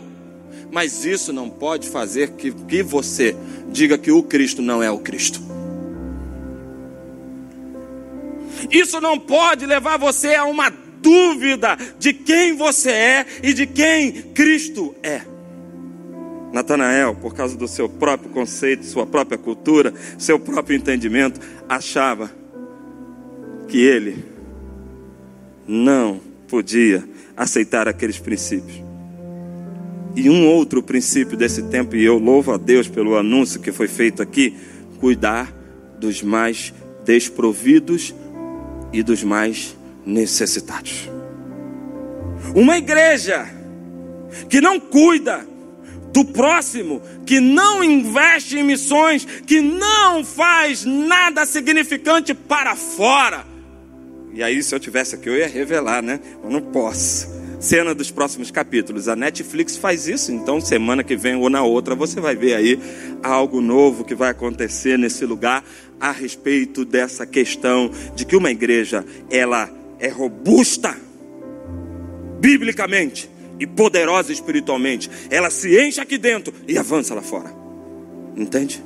[0.72, 3.36] Mas isso não pode fazer que, que você
[3.70, 5.53] diga que o Cristo não é o Cristo.
[8.72, 14.12] Isso não pode levar você a uma dúvida de quem você é e de quem
[14.12, 15.22] Cristo é.
[16.54, 22.32] Natanael, por causa do seu próprio conceito, sua própria cultura, seu próprio entendimento, achava
[23.68, 24.24] que ele
[25.68, 27.04] não podia
[27.36, 28.84] aceitar aqueles princípios.
[30.16, 33.88] E um outro princípio desse tempo, e eu louvo a Deus pelo anúncio que foi
[33.88, 34.56] feito aqui:
[35.00, 35.52] cuidar
[36.00, 36.72] dos mais
[37.04, 38.14] desprovidos
[38.94, 39.76] e dos mais
[40.06, 41.10] necessitados.
[42.56, 43.48] Uma igreja
[44.48, 45.46] que não cuida
[46.14, 53.44] do próximo, que não investe em missões, que não faz nada significante para fora.
[54.32, 56.20] E aí, se eu tivesse aqui, eu ia revelar, né?
[56.44, 57.28] Eu não posso.
[57.60, 59.08] Cena dos próximos capítulos.
[59.08, 62.80] A Netflix faz isso, então semana que vem ou na outra você vai ver aí
[63.24, 65.64] algo novo que vai acontecer nesse lugar
[66.04, 70.94] a respeito dessa questão de que uma igreja ela é robusta
[72.42, 75.10] biblicamente e poderosa espiritualmente.
[75.30, 77.56] Ela se enche aqui dentro e avança lá fora.
[78.36, 78.84] Entende?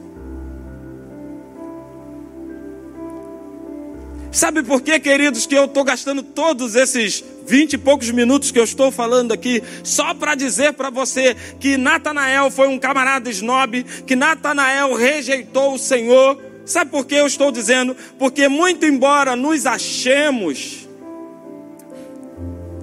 [4.31, 8.59] Sabe por quê, queridos, que eu estou gastando todos esses vinte e poucos minutos que
[8.59, 13.83] eu estou falando aqui só para dizer para você que Natanael foi um camarada snob,
[14.05, 17.95] que Natanael rejeitou o Senhor Sabe por que eu estou dizendo?
[18.19, 20.85] Porque, muito embora nos achemos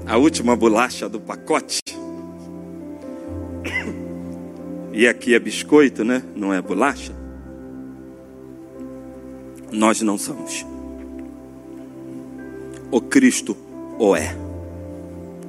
[0.07, 1.81] a última bolacha do pacote,
[4.91, 6.23] e aqui é biscoito, né?
[6.35, 7.13] Não é bolacha.
[9.71, 10.65] Nós não somos.
[12.91, 13.55] O Cristo
[13.99, 14.35] o é.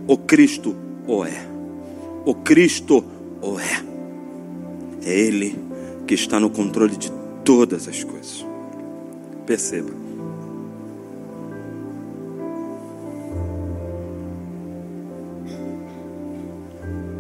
[0.08, 0.76] O Cristo
[1.08, 1.48] o é.
[2.26, 3.02] O Cristo
[3.42, 3.82] o é.
[5.06, 5.58] É Ele
[6.06, 7.15] que está no controle de
[7.46, 8.46] todas as coisas.
[9.46, 9.92] Perceba.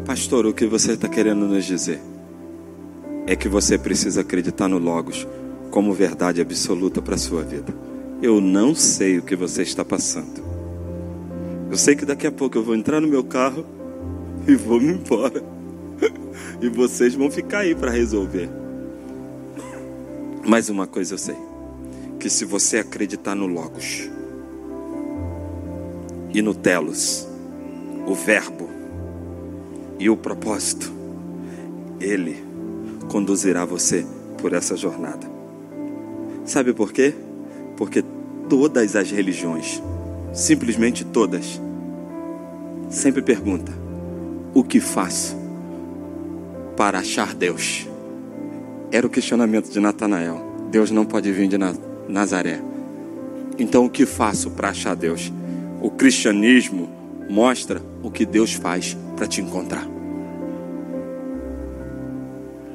[0.05, 1.99] Pastor, o que você está querendo nos dizer
[3.27, 5.27] é que você precisa acreditar no Logos
[5.71, 7.73] como verdade absoluta para a sua vida.
[8.21, 10.43] Eu não sei o que você está passando.
[11.69, 13.65] Eu sei que daqui a pouco eu vou entrar no meu carro
[14.47, 15.43] e vou me embora.
[16.61, 18.49] E vocês vão ficar aí para resolver.
[20.45, 21.37] Mas uma coisa eu sei:
[22.19, 24.09] que se você acreditar no Logos
[26.33, 27.27] e no Telos,
[28.05, 28.69] o Verbo
[29.97, 30.91] e o propósito,
[31.99, 32.43] Ele
[33.09, 34.05] conduzirá você
[34.37, 35.27] por essa jornada.
[36.45, 37.15] Sabe por quê?
[37.75, 38.03] Porque
[38.47, 39.81] todas as religiões,
[40.31, 41.59] simplesmente todas,
[42.89, 43.71] sempre pergunta:
[44.53, 45.35] o que faço
[46.77, 47.87] para achar Deus?
[48.95, 50.69] Era o questionamento de Natanael.
[50.71, 51.57] Deus não pode vir de
[52.07, 52.61] Nazaré.
[53.59, 55.33] Então o que faço para achar Deus?
[55.81, 56.89] O cristianismo
[57.29, 59.85] mostra o que Deus faz para te encontrar.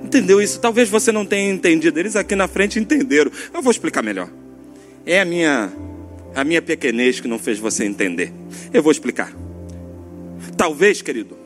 [0.04, 0.60] Entendeu isso?
[0.60, 1.98] Talvez você não tenha entendido.
[1.98, 3.32] Eles aqui na frente entenderam.
[3.54, 4.28] Eu vou explicar melhor.
[5.06, 5.72] É a minha
[6.34, 8.30] a minha pequenez que não fez você entender.
[8.74, 9.32] Eu vou explicar.
[10.54, 11.39] Talvez, querido,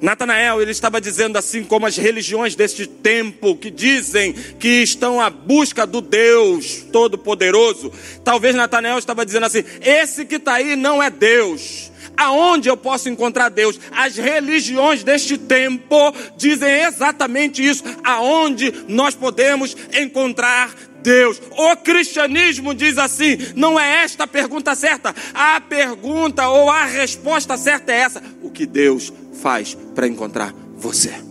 [0.00, 5.30] Natanael, ele estava dizendo assim como as religiões deste tempo que dizem que estão à
[5.30, 7.92] busca do Deus Todo-Poderoso.
[8.24, 11.90] Talvez Natanael estava dizendo assim: esse que está aí não é Deus.
[12.16, 13.78] Aonde eu posso encontrar Deus?
[13.92, 17.84] As religiões deste tempo dizem exatamente isso.
[18.02, 21.40] Aonde nós podemos encontrar Deus.
[21.50, 25.14] O cristianismo diz assim: não é esta a pergunta certa.
[25.34, 29.12] A pergunta ou a resposta certa é essa: o que Deus
[29.42, 31.26] faz para encontrar você?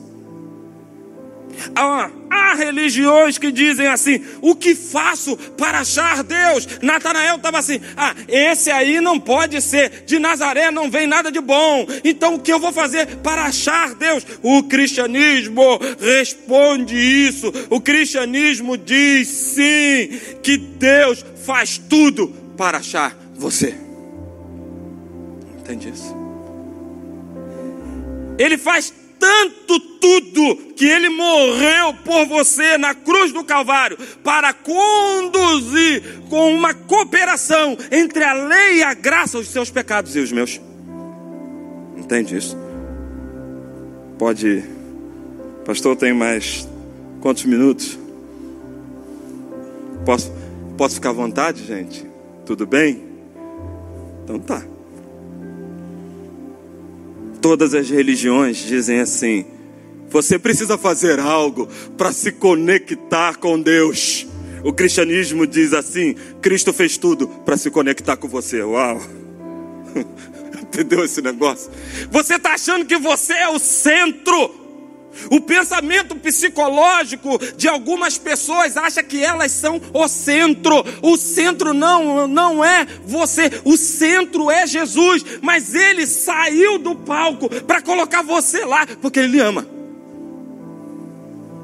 [1.76, 2.12] Há,
[2.56, 6.68] religiões que dizem assim: o que faço para achar Deus?
[6.82, 11.42] Natanael estava assim: ah, esse aí não pode ser, de Nazaré não vem nada de
[11.42, 14.26] bom, então o que eu vou fazer para achar Deus?
[14.42, 17.52] O cristianismo responde isso.
[17.70, 20.10] O cristianismo diz sim,
[20.42, 22.28] que Deus faz tudo
[22.58, 23.76] para achar você.
[25.60, 26.25] Entende isso?
[28.38, 36.22] Ele faz tanto tudo que ele morreu por você na cruz do Calvário para conduzir
[36.30, 40.62] com uma cooperação entre a lei e a graça os seus pecados e os meus.
[41.98, 42.58] Entende isso?
[44.18, 44.64] Pode,
[45.66, 46.68] pastor, tem mais
[47.22, 47.98] quantos minutos?
[50.06, 50.32] Posso,
[50.78, 52.06] posso ficar à vontade, gente?
[52.46, 53.04] Tudo bem?
[54.24, 54.75] Então tá.
[57.46, 59.46] Todas as religiões dizem assim:
[60.10, 64.26] você precisa fazer algo para se conectar com Deus.
[64.64, 68.64] O cristianismo diz assim: Cristo fez tudo para se conectar com você.
[68.64, 69.00] Uau!
[70.60, 71.70] Entendeu esse negócio?
[72.10, 74.65] Você está achando que você é o centro
[75.32, 80.84] o pensamento psicológico de algumas pessoas acha que elas são o centro.
[81.02, 87.50] O centro não, não é você, o centro é Jesus, mas ele saiu do palco
[87.64, 89.68] para colocar você lá, porque ele ama.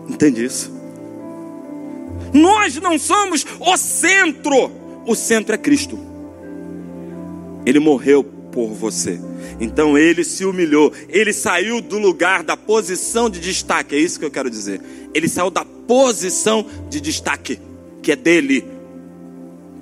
[0.07, 0.71] Entende isso?
[2.33, 4.71] Nós não somos o centro.
[5.05, 5.99] O centro é Cristo.
[7.65, 9.19] Ele morreu por você.
[9.59, 14.25] Então ele se humilhou, ele saiu do lugar da posição de destaque, é isso que
[14.25, 14.81] eu quero dizer.
[15.13, 17.59] Ele saiu da posição de destaque,
[18.01, 18.65] que é dele,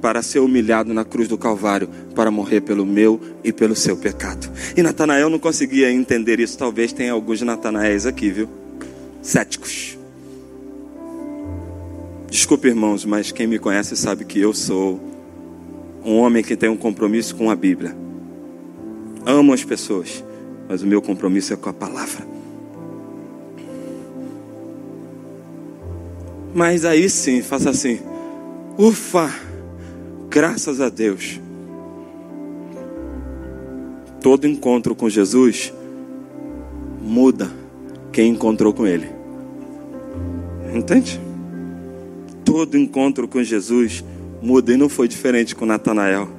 [0.01, 4.49] para ser humilhado na cruz do Calvário, para morrer pelo meu e pelo seu pecado.
[4.75, 8.49] E Natanael não conseguia entender isso, talvez tenha alguns Natanaéis aqui, viu?
[9.21, 9.97] Céticos.
[12.29, 14.99] Desculpe, irmãos, mas quem me conhece sabe que eu sou
[16.05, 18.08] um homem que tem um compromisso com a Bíblia
[19.25, 20.23] amo as pessoas,
[20.67, 22.25] mas o meu compromisso é com a palavra.
[26.53, 27.99] Mas aí sim, faça assim:
[28.77, 29.33] ufa,
[30.29, 31.39] graças a Deus.
[34.21, 35.73] Todo encontro com Jesus
[37.01, 37.49] muda
[38.11, 39.09] quem encontrou com Ele.
[40.73, 41.19] Entende?
[42.43, 44.03] Todo encontro com Jesus
[44.41, 46.38] muda e não foi diferente com Natanael.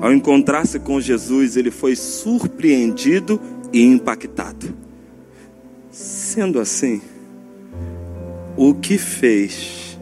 [0.00, 3.40] Ao encontrar-se com Jesus, ele foi surpreendido
[3.72, 4.74] e impactado.
[5.90, 7.02] Sendo assim,
[8.56, 9.98] o que fez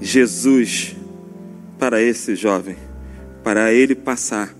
[0.00, 0.94] Jesus
[1.78, 2.76] para esse jovem?
[3.42, 4.54] Para ele passar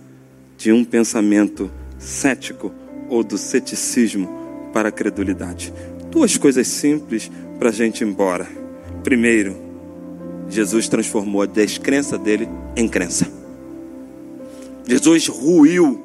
[0.57, 2.73] de um pensamento cético
[3.09, 5.73] ou do ceticismo para a credulidade.
[6.11, 8.49] Duas coisas simples para a gente ir embora.
[9.03, 9.70] Primeiro,
[10.51, 13.31] Jesus transformou a descrença dele em crença.
[14.87, 16.05] Jesus ruiu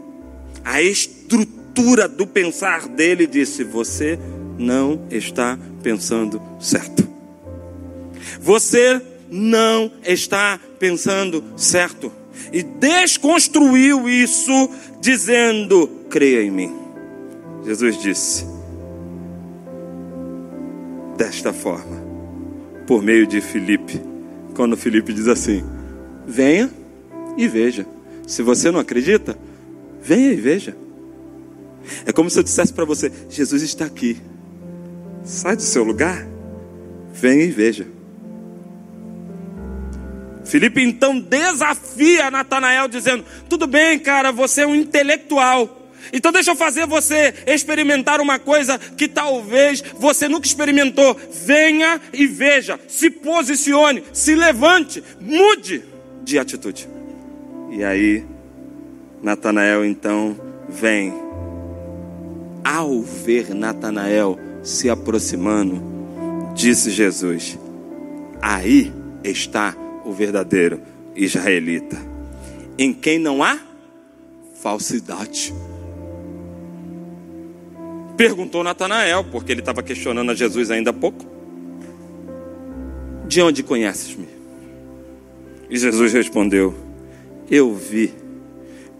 [0.63, 4.19] a estrutura do pensar dele e disse: Você
[4.57, 7.07] não está pensando certo.
[8.39, 12.11] Você não está pensando certo.
[12.53, 14.69] E desconstruiu isso,
[15.01, 16.75] dizendo: creia em mim.
[17.65, 18.55] Jesus disse:
[21.17, 22.03] desta forma,
[22.85, 23.99] por meio de Filipe,
[24.55, 25.63] quando Filipe diz assim:
[26.25, 26.71] venha
[27.37, 27.85] e veja.
[28.25, 29.37] Se você não acredita,
[30.01, 30.75] venha e veja.
[32.05, 34.17] É como se eu dissesse para você: Jesus está aqui.
[35.23, 36.25] Sai do seu lugar,
[37.13, 37.87] venha e veja.
[40.45, 45.84] Felipe então desafia Natanael, dizendo: Tudo bem, cara, você é um intelectual.
[46.13, 51.15] Então deixa eu fazer você experimentar uma coisa que talvez você nunca experimentou.
[51.45, 55.83] Venha e veja, se posicione, se levante, mude
[56.23, 56.87] de atitude.
[57.71, 58.23] E aí,
[59.21, 60.39] Natanael então
[60.69, 61.13] vem.
[62.63, 65.83] Ao ver Natanael se aproximando,
[66.55, 67.57] disse Jesus:
[68.41, 68.91] Aí
[69.23, 70.81] está o verdadeiro
[71.15, 71.97] israelita,
[72.77, 73.59] em quem não há
[74.61, 75.53] falsidade.
[78.17, 81.25] Perguntou Natanael, porque ele estava questionando a Jesus ainda há pouco:
[83.27, 84.27] De onde conheces-me?
[85.69, 86.73] E Jesus respondeu:
[87.49, 88.13] Eu vi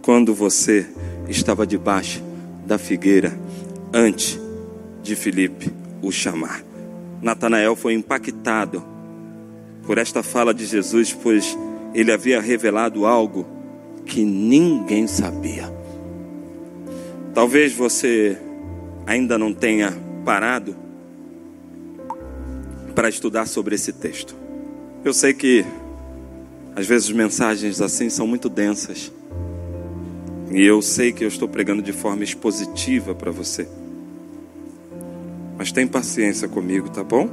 [0.01, 0.85] quando você
[1.29, 2.21] estava debaixo
[2.65, 3.37] da figueira,
[3.93, 4.39] antes
[5.01, 6.63] de Filipe o chamar.
[7.21, 8.83] Natanael foi impactado
[9.85, 11.57] por esta fala de Jesus, pois
[11.93, 13.47] ele havia revelado algo
[14.05, 15.73] que ninguém sabia.
[17.33, 18.37] Talvez você
[19.05, 19.93] ainda não tenha
[20.23, 20.75] parado
[22.93, 24.35] para estudar sobre esse texto.
[25.03, 25.65] Eu sei que
[26.75, 29.11] às vezes mensagens assim são muito densas.
[30.51, 33.67] E eu sei que eu estou pregando de forma expositiva para você.
[35.57, 37.29] Mas tem paciência comigo, tá bom?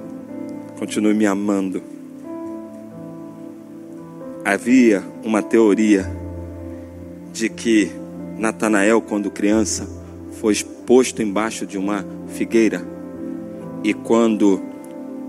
[0.79, 1.83] Continue me amando
[4.45, 6.11] havia uma teoria
[7.33, 7.91] de que
[8.39, 9.89] Natanael, quando criança,
[10.43, 12.85] foi posto embaixo de uma figueira
[13.85, 14.61] e quando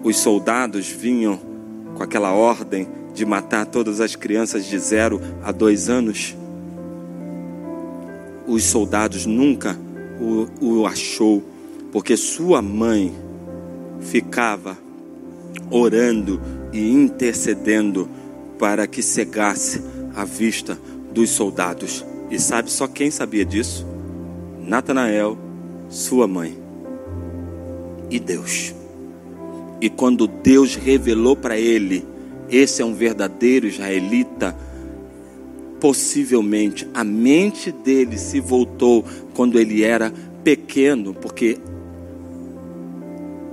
[0.04, 1.40] os soldados vinham
[1.94, 6.36] com aquela ordem de matar todas as crianças de zero a dois anos,
[8.48, 9.78] os soldados nunca
[10.20, 11.44] o, o achou,
[11.92, 13.14] porque sua mãe
[14.00, 14.76] ficava
[15.70, 16.42] orando
[16.74, 18.10] e intercedendo
[18.58, 19.80] para que cegasse
[20.16, 20.76] a vista
[21.14, 22.04] dos soldados.
[22.32, 23.93] E sabe só quem sabia disso?
[24.66, 25.38] Natanael,
[25.90, 26.58] sua mãe
[28.10, 28.74] e Deus.
[29.82, 32.06] E quando Deus revelou para ele,
[32.50, 34.56] esse é um verdadeiro israelita,
[35.80, 39.04] possivelmente a mente dele se voltou
[39.34, 41.58] quando ele era pequeno, porque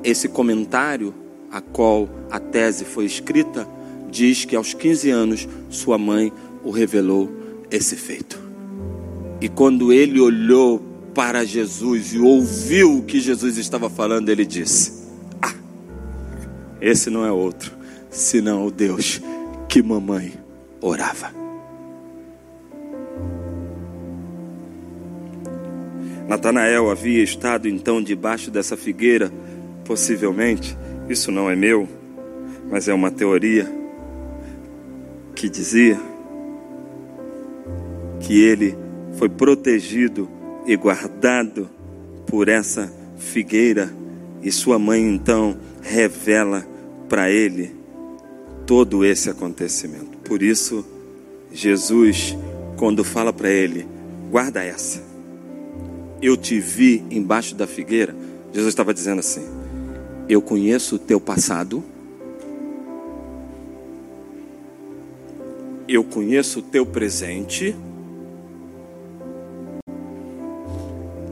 [0.05, 1.13] esse comentário
[1.51, 3.67] a qual a tese foi escrita
[4.09, 6.33] diz que aos 15 anos sua mãe
[6.65, 7.29] o revelou
[7.71, 8.39] esse feito.
[9.41, 15.07] E quando ele olhou para Jesus e ouviu o que Jesus estava falando, ele disse:
[15.41, 15.55] Ah,
[16.81, 17.73] esse não é outro,
[18.11, 19.21] senão o Deus
[19.69, 20.33] que mamãe
[20.81, 21.33] orava.
[26.29, 29.33] Natanael havia estado então debaixo dessa figueira,
[29.85, 30.77] possivelmente,
[31.09, 31.89] isso não é meu,
[32.71, 33.69] mas é uma teoria
[35.35, 35.99] que dizia
[38.21, 38.77] que ele
[39.17, 40.29] foi protegido
[40.67, 41.69] e guardado
[42.27, 43.93] por essa figueira,
[44.43, 46.67] e sua mãe então revela
[47.09, 47.75] para ele
[48.67, 50.19] todo esse acontecimento.
[50.25, 50.85] Por isso,
[51.53, 52.37] Jesus,
[52.77, 53.87] quando fala para ele,
[54.31, 55.03] guarda essa.
[56.23, 58.15] Eu te vi embaixo da figueira.
[58.53, 59.47] Jesus estava dizendo assim:
[60.29, 61.83] Eu conheço o teu passado
[65.93, 67.75] eu conheço o teu presente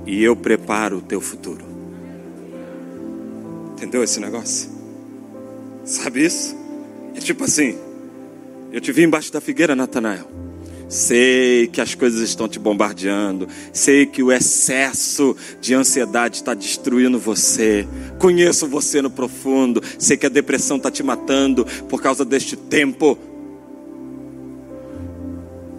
[0.08, 1.62] e eu preparo o teu futuro.
[3.74, 4.70] Entendeu esse negócio?
[5.84, 6.56] Sabe isso?
[7.14, 7.78] É tipo assim:
[8.72, 10.26] eu te vi embaixo da figueira, Natanael.
[10.88, 13.46] Sei que as coisas estão te bombardeando.
[13.74, 17.86] Sei que o excesso de ansiedade está destruindo você.
[18.18, 19.82] Conheço você no profundo.
[19.98, 23.18] Sei que a depressão está te matando por causa deste tempo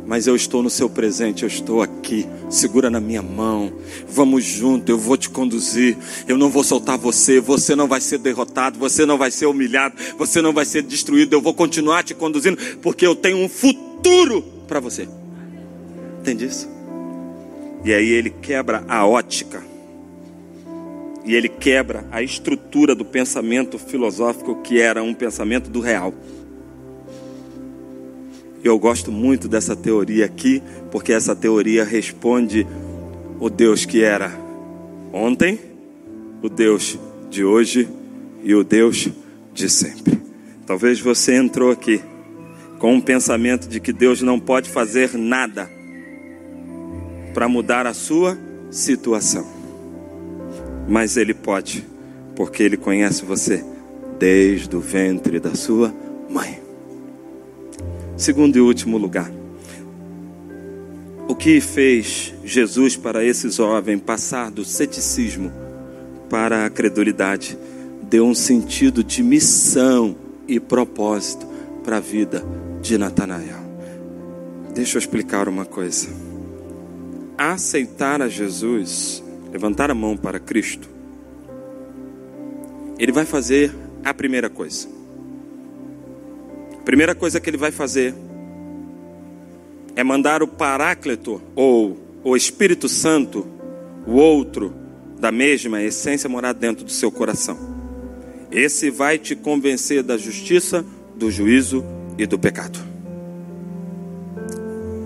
[0.09, 2.25] mas eu estou no seu presente, eu estou aqui.
[2.49, 3.71] Segura na minha mão.
[4.07, 5.95] Vamos junto, eu vou te conduzir.
[6.27, 9.95] Eu não vou soltar você, você não vai ser derrotado, você não vai ser humilhado,
[10.17, 11.33] você não vai ser destruído.
[11.33, 15.07] Eu vou continuar te conduzindo porque eu tenho um futuro para você.
[16.21, 16.67] Entende isso?
[17.85, 19.63] E aí ele quebra a ótica.
[21.23, 26.15] E ele quebra a estrutura do pensamento filosófico que era um pensamento do real.
[28.63, 32.67] Eu gosto muito dessa teoria aqui, porque essa teoria responde
[33.39, 34.31] o Deus que era
[35.13, 35.59] ontem,
[36.41, 36.99] o Deus
[37.29, 37.87] de hoje
[38.43, 39.09] e o Deus
[39.53, 40.19] de sempre.
[40.65, 42.01] Talvez você entrou aqui
[42.79, 45.69] com um pensamento de que Deus não pode fazer nada
[47.33, 48.37] para mudar a sua
[48.69, 49.47] situação.
[50.87, 51.85] Mas Ele pode,
[52.35, 53.63] porque Ele conhece você
[54.17, 55.93] desde o ventre da sua
[56.29, 56.68] mãe.
[58.19, 59.31] Segundo e último lugar,
[61.25, 65.49] o que fez Jesus para esse jovem passar do ceticismo
[66.29, 67.57] para a credulidade?
[68.03, 70.17] Deu um sentido de missão
[70.49, 71.47] e propósito
[71.81, 72.43] para a vida
[72.81, 73.63] de Natanael.
[74.75, 76.09] Deixa eu explicar uma coisa.
[77.37, 80.89] Aceitar a Jesus, levantar a mão para Cristo,
[82.99, 84.98] ele vai fazer a primeira coisa.
[86.89, 88.15] Primeira coisa que ele vai fazer
[89.95, 93.45] é mandar o Paráclito ou o Espírito Santo,
[94.07, 94.73] o outro
[95.19, 97.59] da mesma essência, morar dentro do seu coração.
[98.51, 100.83] Esse vai te convencer da justiça,
[101.15, 101.85] do juízo
[102.17, 102.79] e do pecado.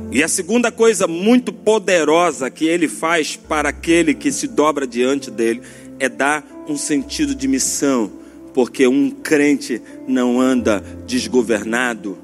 [0.09, 5.29] E a segunda coisa muito poderosa que ele faz para aquele que se dobra diante
[5.29, 5.61] dele
[5.99, 8.22] é dar um sentido de missão,
[8.53, 12.17] porque um crente não anda desgovernado,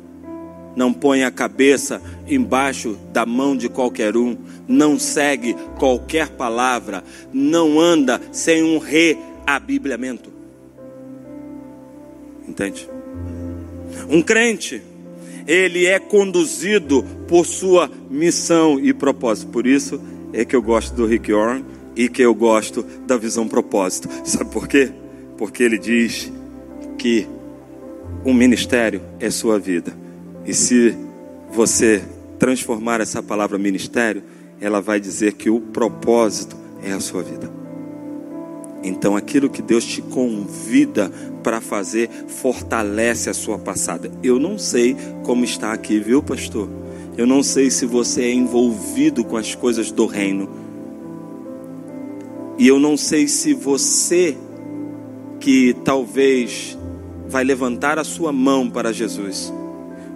[0.76, 7.04] não põe a cabeça embaixo da mão de qualquer um, não segue qualquer palavra,
[7.34, 10.32] não anda sem um reabibliamento.
[12.48, 12.90] Entende?
[14.10, 14.82] Um crente,
[15.48, 19.52] ele é conduzido por sua missão e propósito.
[19.52, 20.00] Por isso
[20.32, 21.66] é que eu gosto do Rick Warren
[21.96, 24.08] e que eu gosto da visão propósito.
[24.24, 24.92] Sabe por quê?
[25.40, 26.30] Porque ele diz
[26.98, 27.26] que
[28.26, 29.94] o ministério é sua vida.
[30.46, 30.94] E se
[31.50, 32.04] você
[32.38, 34.22] transformar essa palavra ministério,
[34.60, 37.50] ela vai dizer que o propósito é a sua vida.
[38.84, 41.10] Então aquilo que Deus te convida
[41.42, 44.12] para fazer fortalece a sua passada.
[44.22, 46.68] Eu não sei como está aqui, viu, pastor?
[47.18, 50.50] Eu não sei se você é envolvido com as coisas do reino.
[52.58, 54.36] E eu não sei se você
[55.40, 56.78] que talvez
[57.28, 59.54] vai levantar a sua mão para Jesus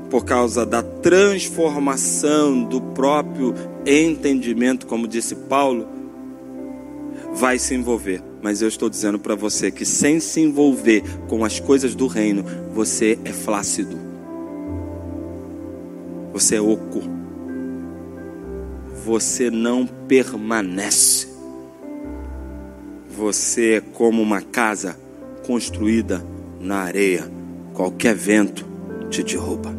[0.09, 5.87] por causa da transformação do próprio entendimento, como disse Paulo,
[7.33, 8.21] vai se envolver.
[8.39, 12.45] Mas eu estou dizendo para você que sem se envolver com as coisas do reino,
[12.73, 13.97] você é flácido.
[16.31, 17.01] Você é oco.
[19.03, 21.27] Você não permanece.
[23.17, 25.02] Você é como uma casa
[25.45, 26.25] construída
[26.59, 27.29] na areia.
[27.73, 28.65] Qualquer vento
[29.09, 29.73] te derruba.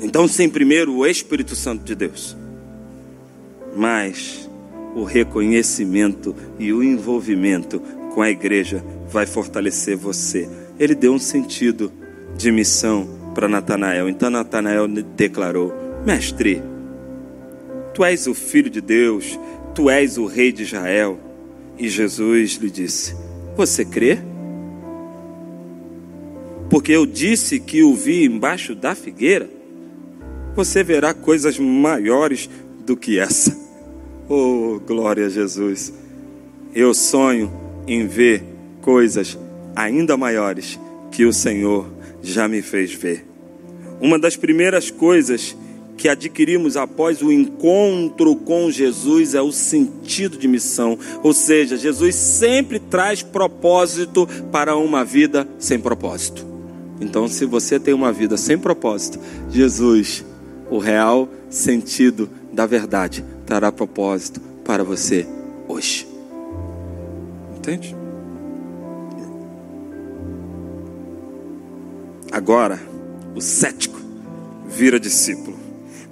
[0.00, 2.36] Então, sim, primeiro o Espírito Santo de Deus.
[3.76, 4.48] Mas
[4.94, 7.80] o reconhecimento e o envolvimento
[8.14, 10.48] com a igreja vai fortalecer você.
[10.78, 11.92] Ele deu um sentido
[12.36, 14.08] de missão para Natanael.
[14.08, 15.72] Então Natanael declarou:
[16.04, 16.62] Mestre,
[17.94, 19.38] tu és o filho de Deus,
[19.74, 21.18] tu és o rei de Israel.
[21.78, 23.14] E Jesus lhe disse:
[23.58, 24.18] Você crê?
[26.70, 29.50] Porque eu disse que o vi embaixo da figueira.
[30.54, 32.48] Você verá coisas maiores
[32.86, 33.58] do que essa.
[34.30, 35.90] Oh, glória a Jesus.
[36.74, 37.50] Eu sonho
[37.86, 38.44] em ver
[38.82, 39.38] coisas
[39.74, 40.78] ainda maiores
[41.10, 41.88] que o Senhor
[42.22, 43.24] já me fez ver.
[44.02, 45.67] Uma das primeiras coisas que
[46.06, 50.98] adquirimos após o encontro com Jesus é o sentido de missão.
[51.22, 56.46] Ou seja, Jesus sempre traz propósito para uma vida sem propósito.
[57.00, 59.18] Então, se você tem uma vida sem propósito,
[59.50, 60.24] Jesus,
[60.70, 65.26] o real sentido da verdade, trará propósito para você
[65.66, 66.06] hoje.
[67.56, 67.96] Entende?
[72.30, 72.78] Agora,
[73.34, 73.98] o cético
[74.68, 75.57] vira discípulo.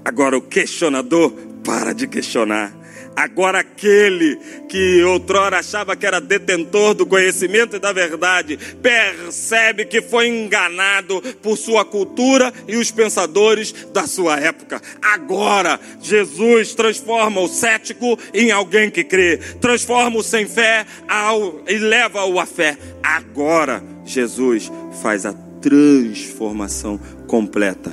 [0.07, 1.33] Agora o questionador
[1.65, 2.73] para de questionar.
[3.17, 4.37] Agora aquele
[4.69, 11.21] que outrora achava que era detentor do conhecimento e da verdade, percebe que foi enganado
[11.43, 14.81] por sua cultura e os pensadores da sua época.
[15.03, 21.79] Agora Jesus transforma o cético em alguém que crê, transforma o sem fé ao, e
[21.79, 22.79] leva-o à fé.
[23.03, 24.71] Agora Jesus
[25.03, 26.97] faz a transformação
[27.27, 27.93] completa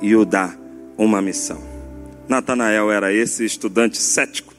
[0.00, 0.61] e o dá
[0.96, 1.60] uma missão.
[2.28, 4.54] Natanael era esse estudante cético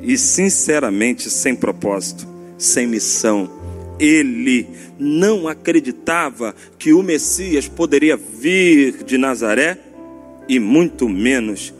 [0.00, 2.26] e sinceramente sem propósito,
[2.58, 3.50] sem missão.
[3.98, 4.66] ele
[4.98, 9.78] não acreditava que o Messias poderia vir de Nazaré
[10.48, 11.72] e muito menos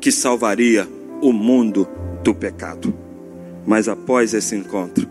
[0.00, 0.88] que salvaria
[1.20, 1.86] o mundo
[2.24, 2.94] do pecado.
[3.66, 5.06] Mas após esse encontro,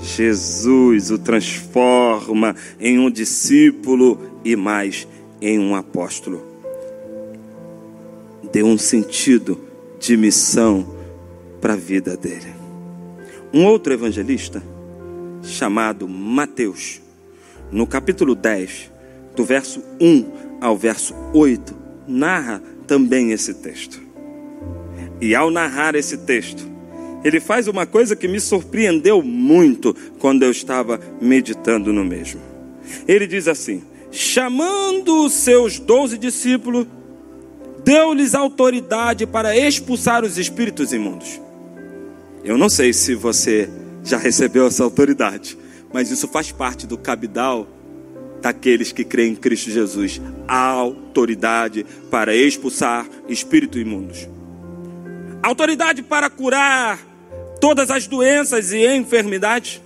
[0.00, 5.06] Jesus o transforma em um discípulo e mais
[5.40, 6.49] em um apóstolo.
[8.52, 9.60] Deu um sentido
[9.98, 10.96] de missão
[11.60, 12.52] para a vida dele.
[13.52, 14.62] Um outro evangelista,
[15.42, 17.00] chamado Mateus,
[17.70, 18.90] no capítulo 10,
[19.36, 21.76] do verso 1 ao verso 8,
[22.06, 24.00] narra também esse texto.
[25.20, 26.66] E ao narrar esse texto,
[27.22, 32.40] ele faz uma coisa que me surpreendeu muito quando eu estava meditando no mesmo.
[33.06, 36.86] Ele diz assim: chamando os seus doze discípulos,
[37.84, 41.40] deu-lhes autoridade para expulsar os espíritos imundos.
[42.44, 43.68] Eu não sei se você
[44.04, 45.56] já recebeu essa autoridade,
[45.92, 47.66] mas isso faz parte do cabidal
[48.40, 54.28] daqueles que creem em Cristo Jesus a autoridade para expulsar espíritos imundos,
[55.42, 56.98] autoridade para curar
[57.60, 59.82] todas as doenças e enfermidades.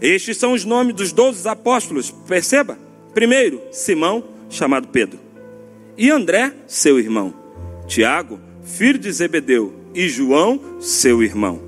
[0.00, 2.78] Estes são os nomes dos doze apóstolos, perceba.
[3.12, 5.18] Primeiro, Simão, chamado Pedro,
[6.00, 7.34] e André, seu irmão,
[7.86, 11.60] Tiago, filho de Zebedeu, e João, seu irmão.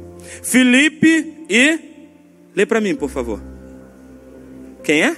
[0.42, 1.78] Felipe e.
[2.56, 3.42] Lê para mim, por favor.
[4.82, 5.16] Quem é?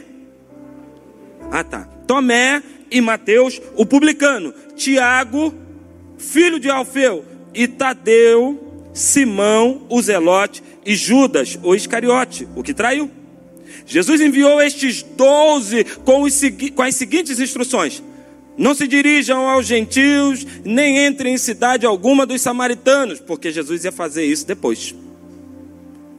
[1.48, 1.88] Ah, tá.
[2.08, 2.60] Tomé
[2.90, 4.52] e Mateus, o publicano.
[4.74, 5.54] Tiago,
[6.18, 7.24] filho de Alfeu.
[7.54, 10.60] E Tadeu, Simão, o Zelote.
[10.84, 13.08] E Judas, o Iscariote, o que traiu.
[13.86, 16.24] Jesus enviou estes doze com,
[16.74, 18.02] com as seguintes instruções:
[18.56, 23.92] não se dirijam aos gentios, nem entrem em cidade alguma dos samaritanos, porque Jesus ia
[23.92, 24.94] fazer isso depois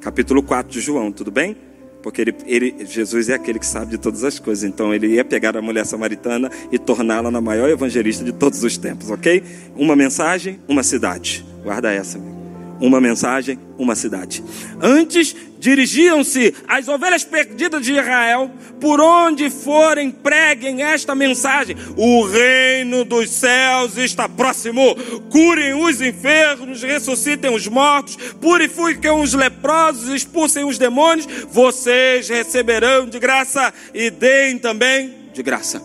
[0.06, 1.58] capítulo 4 de João, tudo bem?
[2.04, 4.64] Porque ele, ele, Jesus é aquele que sabe de todas as coisas.
[4.64, 8.78] Então ele ia pegar a mulher samaritana e torná-la na maior evangelista de todos os
[8.78, 9.42] tempos, ok?
[9.76, 11.44] Uma mensagem, uma cidade.
[11.64, 12.35] Guarda essa.
[12.80, 14.44] Uma mensagem, uma cidade.
[14.82, 23.06] Antes dirigiam-se às ovelhas perdidas de Israel, por onde forem, preguem esta mensagem: o reino
[23.06, 24.96] dos céus está próximo.
[25.30, 31.28] Curem os enfermos, ressuscitem os mortos, purifiquem os leprosos, expulsem os demônios.
[31.50, 35.82] Vocês receberão de graça e deem também de graça.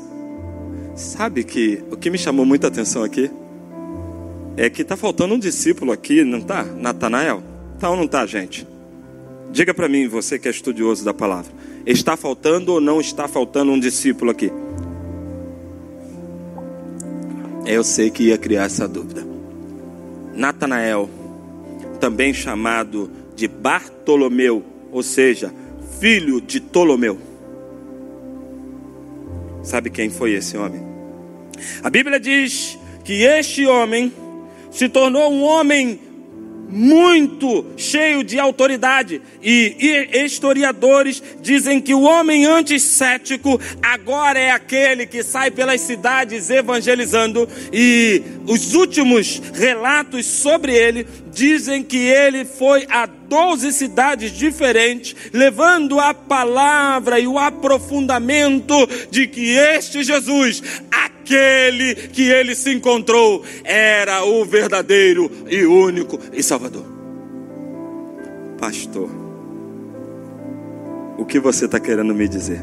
[0.95, 3.31] Sabe que o que me chamou muita atenção aqui
[4.57, 6.65] é que está faltando um discípulo aqui, não está?
[6.65, 7.43] Natanael?
[7.79, 8.67] Tá ou não está, gente?
[9.51, 11.53] Diga para mim, você que é estudioso da palavra,
[11.87, 14.53] está faltando ou não está faltando um discípulo aqui?
[17.67, 19.27] Eu sei que ia criar essa dúvida.
[20.35, 21.09] Natanael,
[22.01, 25.53] também chamado de Bartolomeu, ou seja,
[25.99, 27.19] filho de Ptolomeu.
[29.63, 30.83] Sabe quem foi esse homem?
[31.83, 34.13] A Bíblia diz que este homem
[34.71, 35.99] se tornou um homem
[36.71, 39.21] muito cheio de autoridade.
[39.43, 47.49] E, historiadores dizem que o homem antissético agora é aquele que sai pelas cidades evangelizando.
[47.73, 55.99] E os últimos relatos sobre ele dizem que ele foi a 12 cidades diferentes, levando
[56.01, 58.75] a palavra e o aprofundamento
[59.11, 60.63] de que este Jesus,
[61.31, 66.85] aquele que ele se encontrou era o verdadeiro e único e Salvador.
[68.59, 69.09] Pastor,
[71.17, 72.61] o que você está querendo me dizer?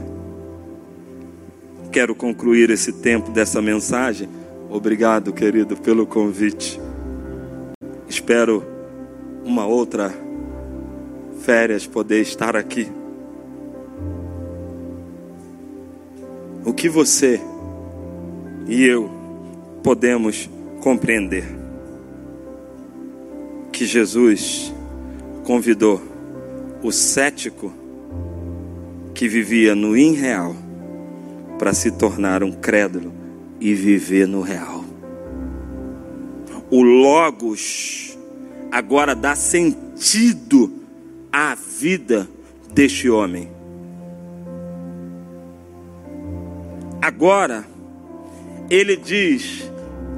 [1.91, 4.27] Quero concluir esse tempo dessa mensagem.
[4.69, 6.79] Obrigado, querido, pelo convite.
[8.07, 8.63] Espero
[9.43, 10.13] uma outra
[11.41, 12.91] férias poder estar aqui.
[16.65, 17.39] O que você
[18.67, 19.09] e eu
[19.83, 20.49] podemos
[20.81, 21.45] compreender
[23.71, 24.73] que Jesus
[25.43, 26.01] convidou
[26.83, 27.71] o cético
[29.13, 30.55] que vivia no irreal
[31.57, 33.13] para se tornar um crédulo
[33.59, 34.85] e viver no real.
[36.69, 38.17] O Logos
[38.71, 40.71] agora dá sentido
[41.31, 42.27] à vida
[42.73, 43.49] deste homem.
[47.01, 47.65] Agora,
[48.69, 49.69] ele diz: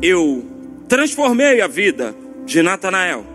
[0.02, 0.46] Eu
[0.88, 3.26] transformei a vida de Natanael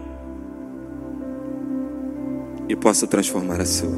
[2.68, 3.96] e posso transformar a sua.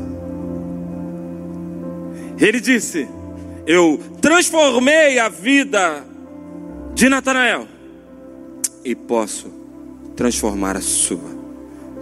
[2.39, 3.09] Ele disse:
[3.67, 6.05] Eu transformei a vida
[6.95, 7.67] de Natanael
[8.85, 9.49] e posso
[10.15, 11.37] transformar a sua.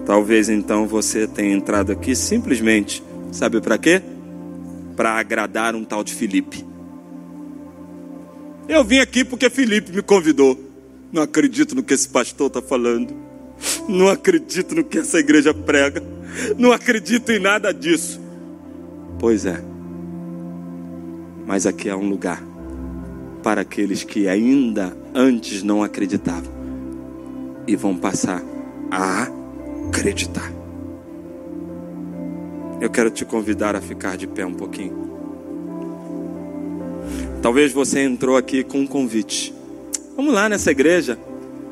[0.07, 3.03] Talvez então você tenha entrado aqui simplesmente,
[3.33, 4.03] sabe para quê?
[4.95, 6.65] para agradar um tal de Felipe.
[8.69, 10.59] Eu vim aqui porque Felipe me convidou.
[11.13, 13.15] Não acredito no que esse pastor está falando.
[13.89, 16.03] Não acredito no que essa igreja prega.
[16.59, 18.21] Não acredito em nada disso.
[19.19, 19.63] Pois é.
[21.47, 22.43] Mas aqui é um lugar
[23.43, 26.53] para aqueles que ainda antes não acreditavam
[27.67, 28.43] e vão passar
[28.91, 29.29] a
[29.89, 30.51] acreditar.
[32.81, 35.14] Eu quero te convidar a ficar de pé um pouquinho.
[37.45, 39.55] Talvez você entrou aqui com um convite.
[40.17, 41.19] Vamos lá nessa igreja.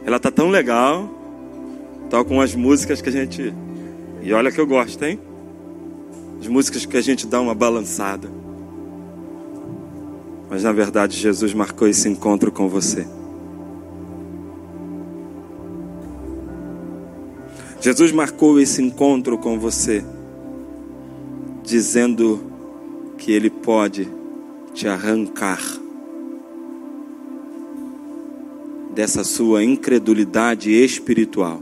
[0.05, 1.09] Ela tá tão legal.
[2.29, 3.55] com as músicas que a gente.
[4.21, 5.19] E olha que eu gosto, hein?
[6.39, 8.29] As músicas que a gente dá uma balançada.
[10.51, 13.07] Mas na verdade, Jesus marcou esse encontro com você.
[17.81, 20.05] Jesus marcou esse encontro com você,
[21.65, 22.43] dizendo
[23.17, 24.21] que Ele pode
[24.73, 25.61] te arrancar
[28.95, 31.61] dessa sua incredulidade espiritual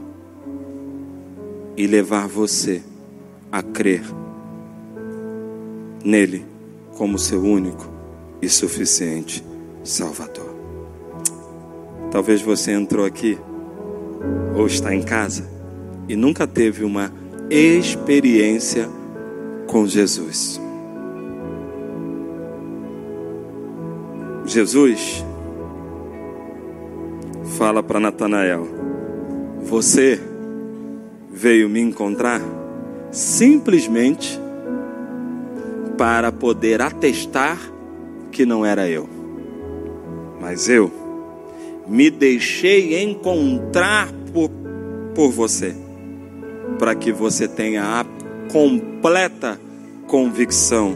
[1.77, 2.81] e levar você
[3.51, 4.03] a crer
[6.03, 6.45] nele
[6.97, 7.89] como seu único
[8.41, 9.43] e suficiente
[9.83, 10.55] Salvador.
[12.11, 13.37] Talvez você entrou aqui
[14.55, 15.49] ou está em casa
[16.07, 17.11] e nunca teve uma
[17.49, 18.89] experiência
[19.67, 20.59] com Jesus.
[24.45, 25.23] Jesus
[27.57, 28.67] fala para Natanael:
[29.63, 30.19] Você
[31.31, 32.41] veio me encontrar
[33.11, 34.39] simplesmente
[35.97, 37.59] para poder atestar
[38.31, 39.07] que não era eu,
[40.39, 40.91] mas eu
[41.87, 44.49] me deixei encontrar por,
[45.13, 45.75] por você,
[46.79, 48.05] para que você tenha a
[48.51, 49.59] completa
[50.07, 50.95] convicção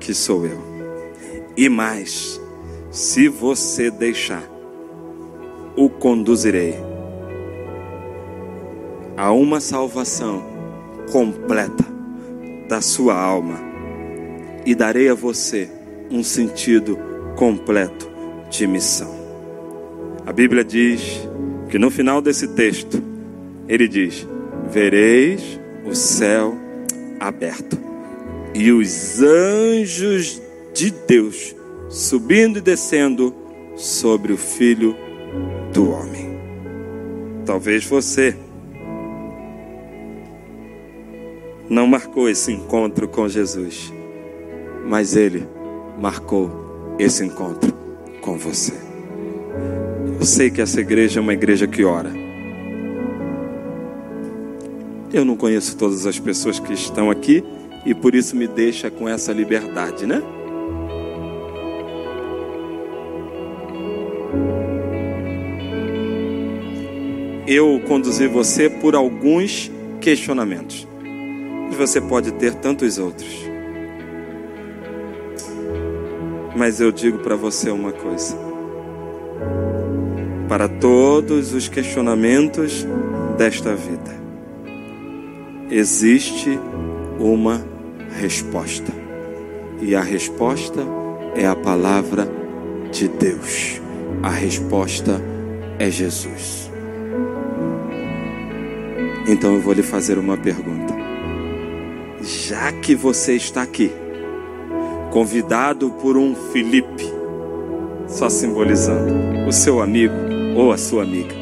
[0.00, 0.60] que sou eu.
[1.56, 2.41] E mais,
[2.92, 4.46] se você deixar,
[5.74, 6.74] o conduzirei
[9.16, 10.44] a uma salvação
[11.10, 11.84] completa
[12.68, 13.58] da sua alma
[14.66, 15.70] e darei a você
[16.10, 16.98] um sentido
[17.34, 18.10] completo
[18.50, 19.10] de missão.
[20.26, 21.26] A Bíblia diz
[21.70, 23.02] que no final desse texto,
[23.66, 24.28] ele diz:
[24.70, 26.54] Vereis o céu
[27.18, 27.78] aberto
[28.54, 30.42] e os anjos
[30.74, 31.54] de Deus
[31.92, 33.34] subindo e descendo
[33.76, 34.96] sobre o filho
[35.74, 36.38] do homem.
[37.44, 38.34] Talvez você
[41.68, 43.92] não marcou esse encontro com Jesus,
[44.86, 45.46] mas ele
[46.00, 47.70] marcou esse encontro
[48.22, 48.72] com você.
[50.18, 52.10] Eu sei que essa igreja é uma igreja que ora.
[55.12, 57.44] Eu não conheço todas as pessoas que estão aqui
[57.84, 60.22] e por isso me deixa com essa liberdade, né?
[67.52, 70.86] Eu conduzi você por alguns questionamentos.
[71.70, 73.52] E você pode ter tantos outros.
[76.56, 78.36] Mas eu digo para você uma coisa.
[80.48, 82.86] Para todos os questionamentos
[83.38, 84.14] desta vida,
[85.70, 86.58] existe
[87.18, 87.64] uma
[88.20, 88.92] resposta.
[89.80, 90.80] E a resposta
[91.34, 92.28] é a palavra
[92.90, 93.80] de Deus.
[94.22, 95.20] A resposta
[95.78, 96.61] é Jesus.
[99.26, 100.94] Então eu vou lhe fazer uma pergunta.
[102.22, 103.90] Já que você está aqui,
[105.12, 107.04] convidado por um Felipe,
[108.08, 110.14] só simbolizando o seu amigo
[110.56, 111.34] ou a sua amiga,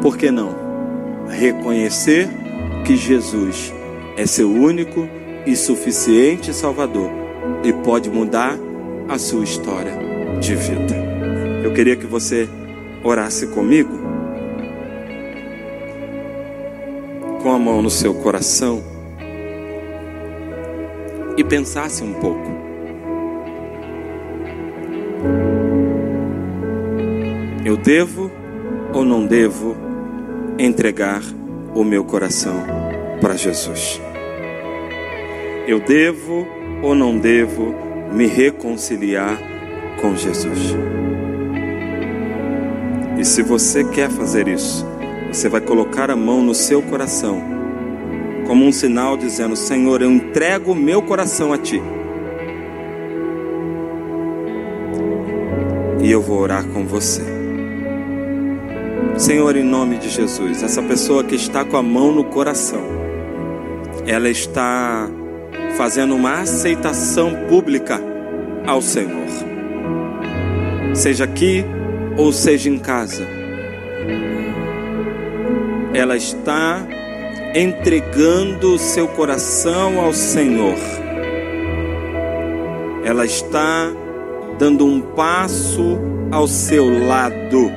[0.00, 0.54] por que não
[1.28, 2.28] reconhecer
[2.84, 3.72] que Jesus
[4.16, 5.08] é seu único
[5.44, 7.10] e suficiente Salvador
[7.64, 8.56] e pode mudar
[9.08, 9.92] a sua história
[10.40, 10.94] de vida?
[11.64, 12.48] Eu queria que você
[13.02, 14.07] orasse comigo
[17.42, 18.82] com a mão no seu coração
[21.36, 22.50] e pensasse um pouco.
[27.64, 28.30] Eu devo
[28.92, 29.76] ou não devo
[30.58, 31.22] entregar
[31.74, 32.64] o meu coração
[33.20, 34.00] para Jesus?
[35.66, 36.46] Eu devo
[36.82, 37.74] ou não devo
[38.12, 39.38] me reconciliar
[40.00, 40.74] com Jesus?
[43.18, 44.87] E se você quer fazer isso,
[45.30, 47.42] você vai colocar a mão no seu coração,
[48.46, 51.80] como um sinal dizendo: Senhor, eu entrego o meu coração a Ti.
[56.00, 57.22] E eu vou orar com você.
[59.16, 62.82] Senhor, em nome de Jesus, essa pessoa que está com a mão no coração,
[64.06, 65.08] ela está
[65.76, 68.00] fazendo uma aceitação pública
[68.66, 69.26] ao Senhor.
[70.94, 71.64] Seja aqui
[72.16, 73.26] ou seja em casa.
[75.94, 76.86] Ela está
[77.54, 80.76] entregando seu coração ao Senhor.
[83.04, 83.90] Ela está
[84.58, 85.98] dando um passo
[86.30, 87.70] ao seu lado.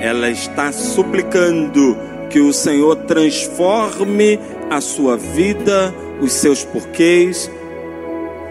[0.00, 1.96] Ela está suplicando
[2.28, 4.40] que o Senhor transforme
[4.70, 7.50] a sua vida, os seus porquês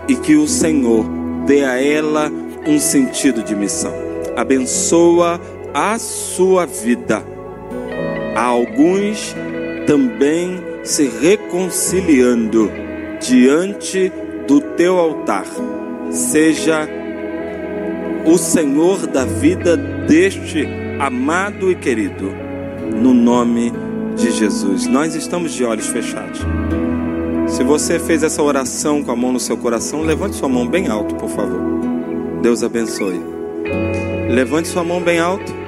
[0.07, 1.05] e que o Senhor
[1.45, 2.31] dê a ela
[2.67, 3.93] um sentido de missão.
[4.35, 5.41] Abençoa
[5.73, 7.30] a sua vida.
[8.35, 9.35] Há alguns
[9.85, 12.71] também se reconciliando
[13.19, 14.11] diante
[14.47, 15.45] do teu altar.
[16.09, 16.87] Seja
[18.25, 20.67] o Senhor da vida deste
[20.99, 22.31] amado e querido,
[22.95, 23.71] no nome
[24.15, 24.87] de Jesus.
[24.87, 26.41] Nós estamos de olhos fechados.
[27.47, 30.87] Se você fez essa oração com a mão no seu coração, levante sua mão bem
[30.87, 31.59] alto, por favor.
[32.41, 33.19] Deus abençoe.
[34.29, 35.60] Levante sua mão bem alto.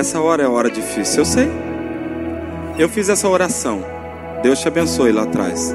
[0.00, 1.46] Essa hora é hora difícil, eu sei.
[2.78, 3.84] Eu fiz essa oração.
[4.42, 5.74] Deus te abençoe lá atrás.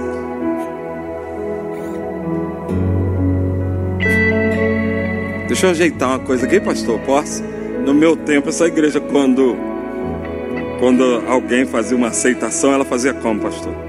[5.47, 6.99] Deixa eu ajeitar uma coisa aqui, pastor.
[7.01, 7.43] Posso?
[7.86, 9.55] No meu tempo, essa igreja, quando,
[10.80, 13.84] quando alguém fazia uma aceitação, ela fazia como, pastor?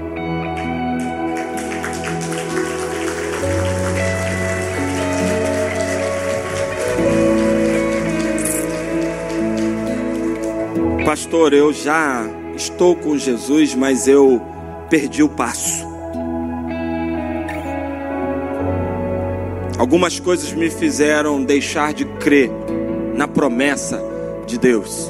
[11.07, 14.41] Pastor, eu já estou com Jesus, mas eu
[14.89, 15.87] perdi o passo.
[19.77, 22.51] Algumas coisas me fizeram deixar de crer
[23.15, 24.03] na promessa
[24.45, 25.09] de Deus.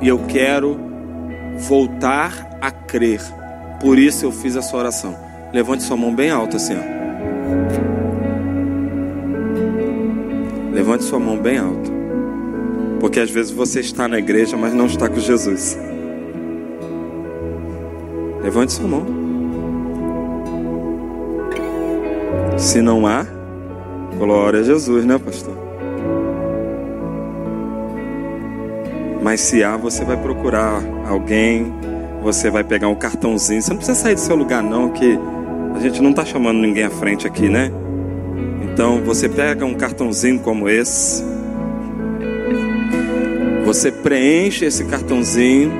[0.00, 0.80] E eu quero
[1.68, 3.20] voltar a crer.
[3.82, 5.14] Por isso eu fiz essa oração.
[5.52, 6.98] Levante sua mão bem alta ó.
[10.72, 11.97] Levante sua mão bem alta.
[13.00, 15.78] Porque às vezes você está na igreja, mas não está com Jesus.
[18.42, 19.06] Levante sua mão.
[22.56, 23.24] Se não há,
[24.18, 25.56] Glória a Jesus, né, pastor?
[29.22, 31.72] Mas se há, você vai procurar alguém,
[32.20, 33.62] você vai pegar um cartãozinho.
[33.62, 35.16] Você não precisa sair do seu lugar, não, que
[35.74, 37.70] a gente não está chamando ninguém à frente aqui, né?
[38.64, 41.22] Então você pega um cartãozinho como esse,
[43.68, 45.70] você preenche esse cartãozinho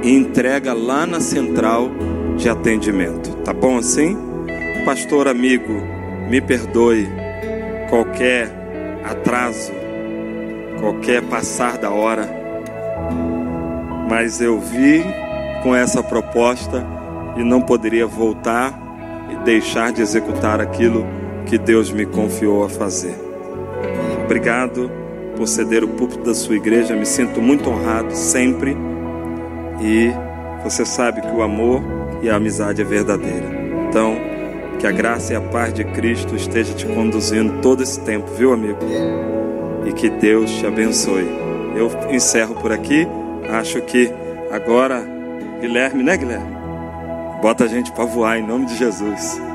[0.00, 1.90] e entrega lá na central
[2.36, 3.34] de atendimento.
[3.38, 4.16] Tá bom assim?
[4.84, 5.72] Pastor amigo,
[6.30, 7.08] me perdoe
[7.90, 8.48] qualquer
[9.02, 9.72] atraso,
[10.78, 12.30] qualquer passar da hora.
[14.08, 15.02] Mas eu vi
[15.64, 16.86] com essa proposta
[17.36, 18.72] e não poderia voltar
[19.32, 21.04] e deixar de executar aquilo
[21.44, 23.16] que Deus me confiou a fazer.
[24.24, 25.05] Obrigado
[25.36, 28.76] por ceder o púlpito da sua igreja, me sinto muito honrado sempre.
[29.80, 30.10] E
[30.64, 31.82] você sabe que o amor
[32.22, 33.46] e a amizade é verdadeira.
[33.88, 34.16] Então,
[34.78, 38.52] que a graça e a paz de Cristo esteja te conduzindo todo esse tempo, viu,
[38.52, 38.78] amigo?
[39.86, 41.28] E que Deus te abençoe.
[41.76, 43.06] Eu encerro por aqui.
[43.48, 44.10] Acho que
[44.50, 45.02] agora,
[45.60, 46.56] Guilherme, né, Guilherme?
[47.40, 49.45] Bota a gente para voar em nome de Jesus.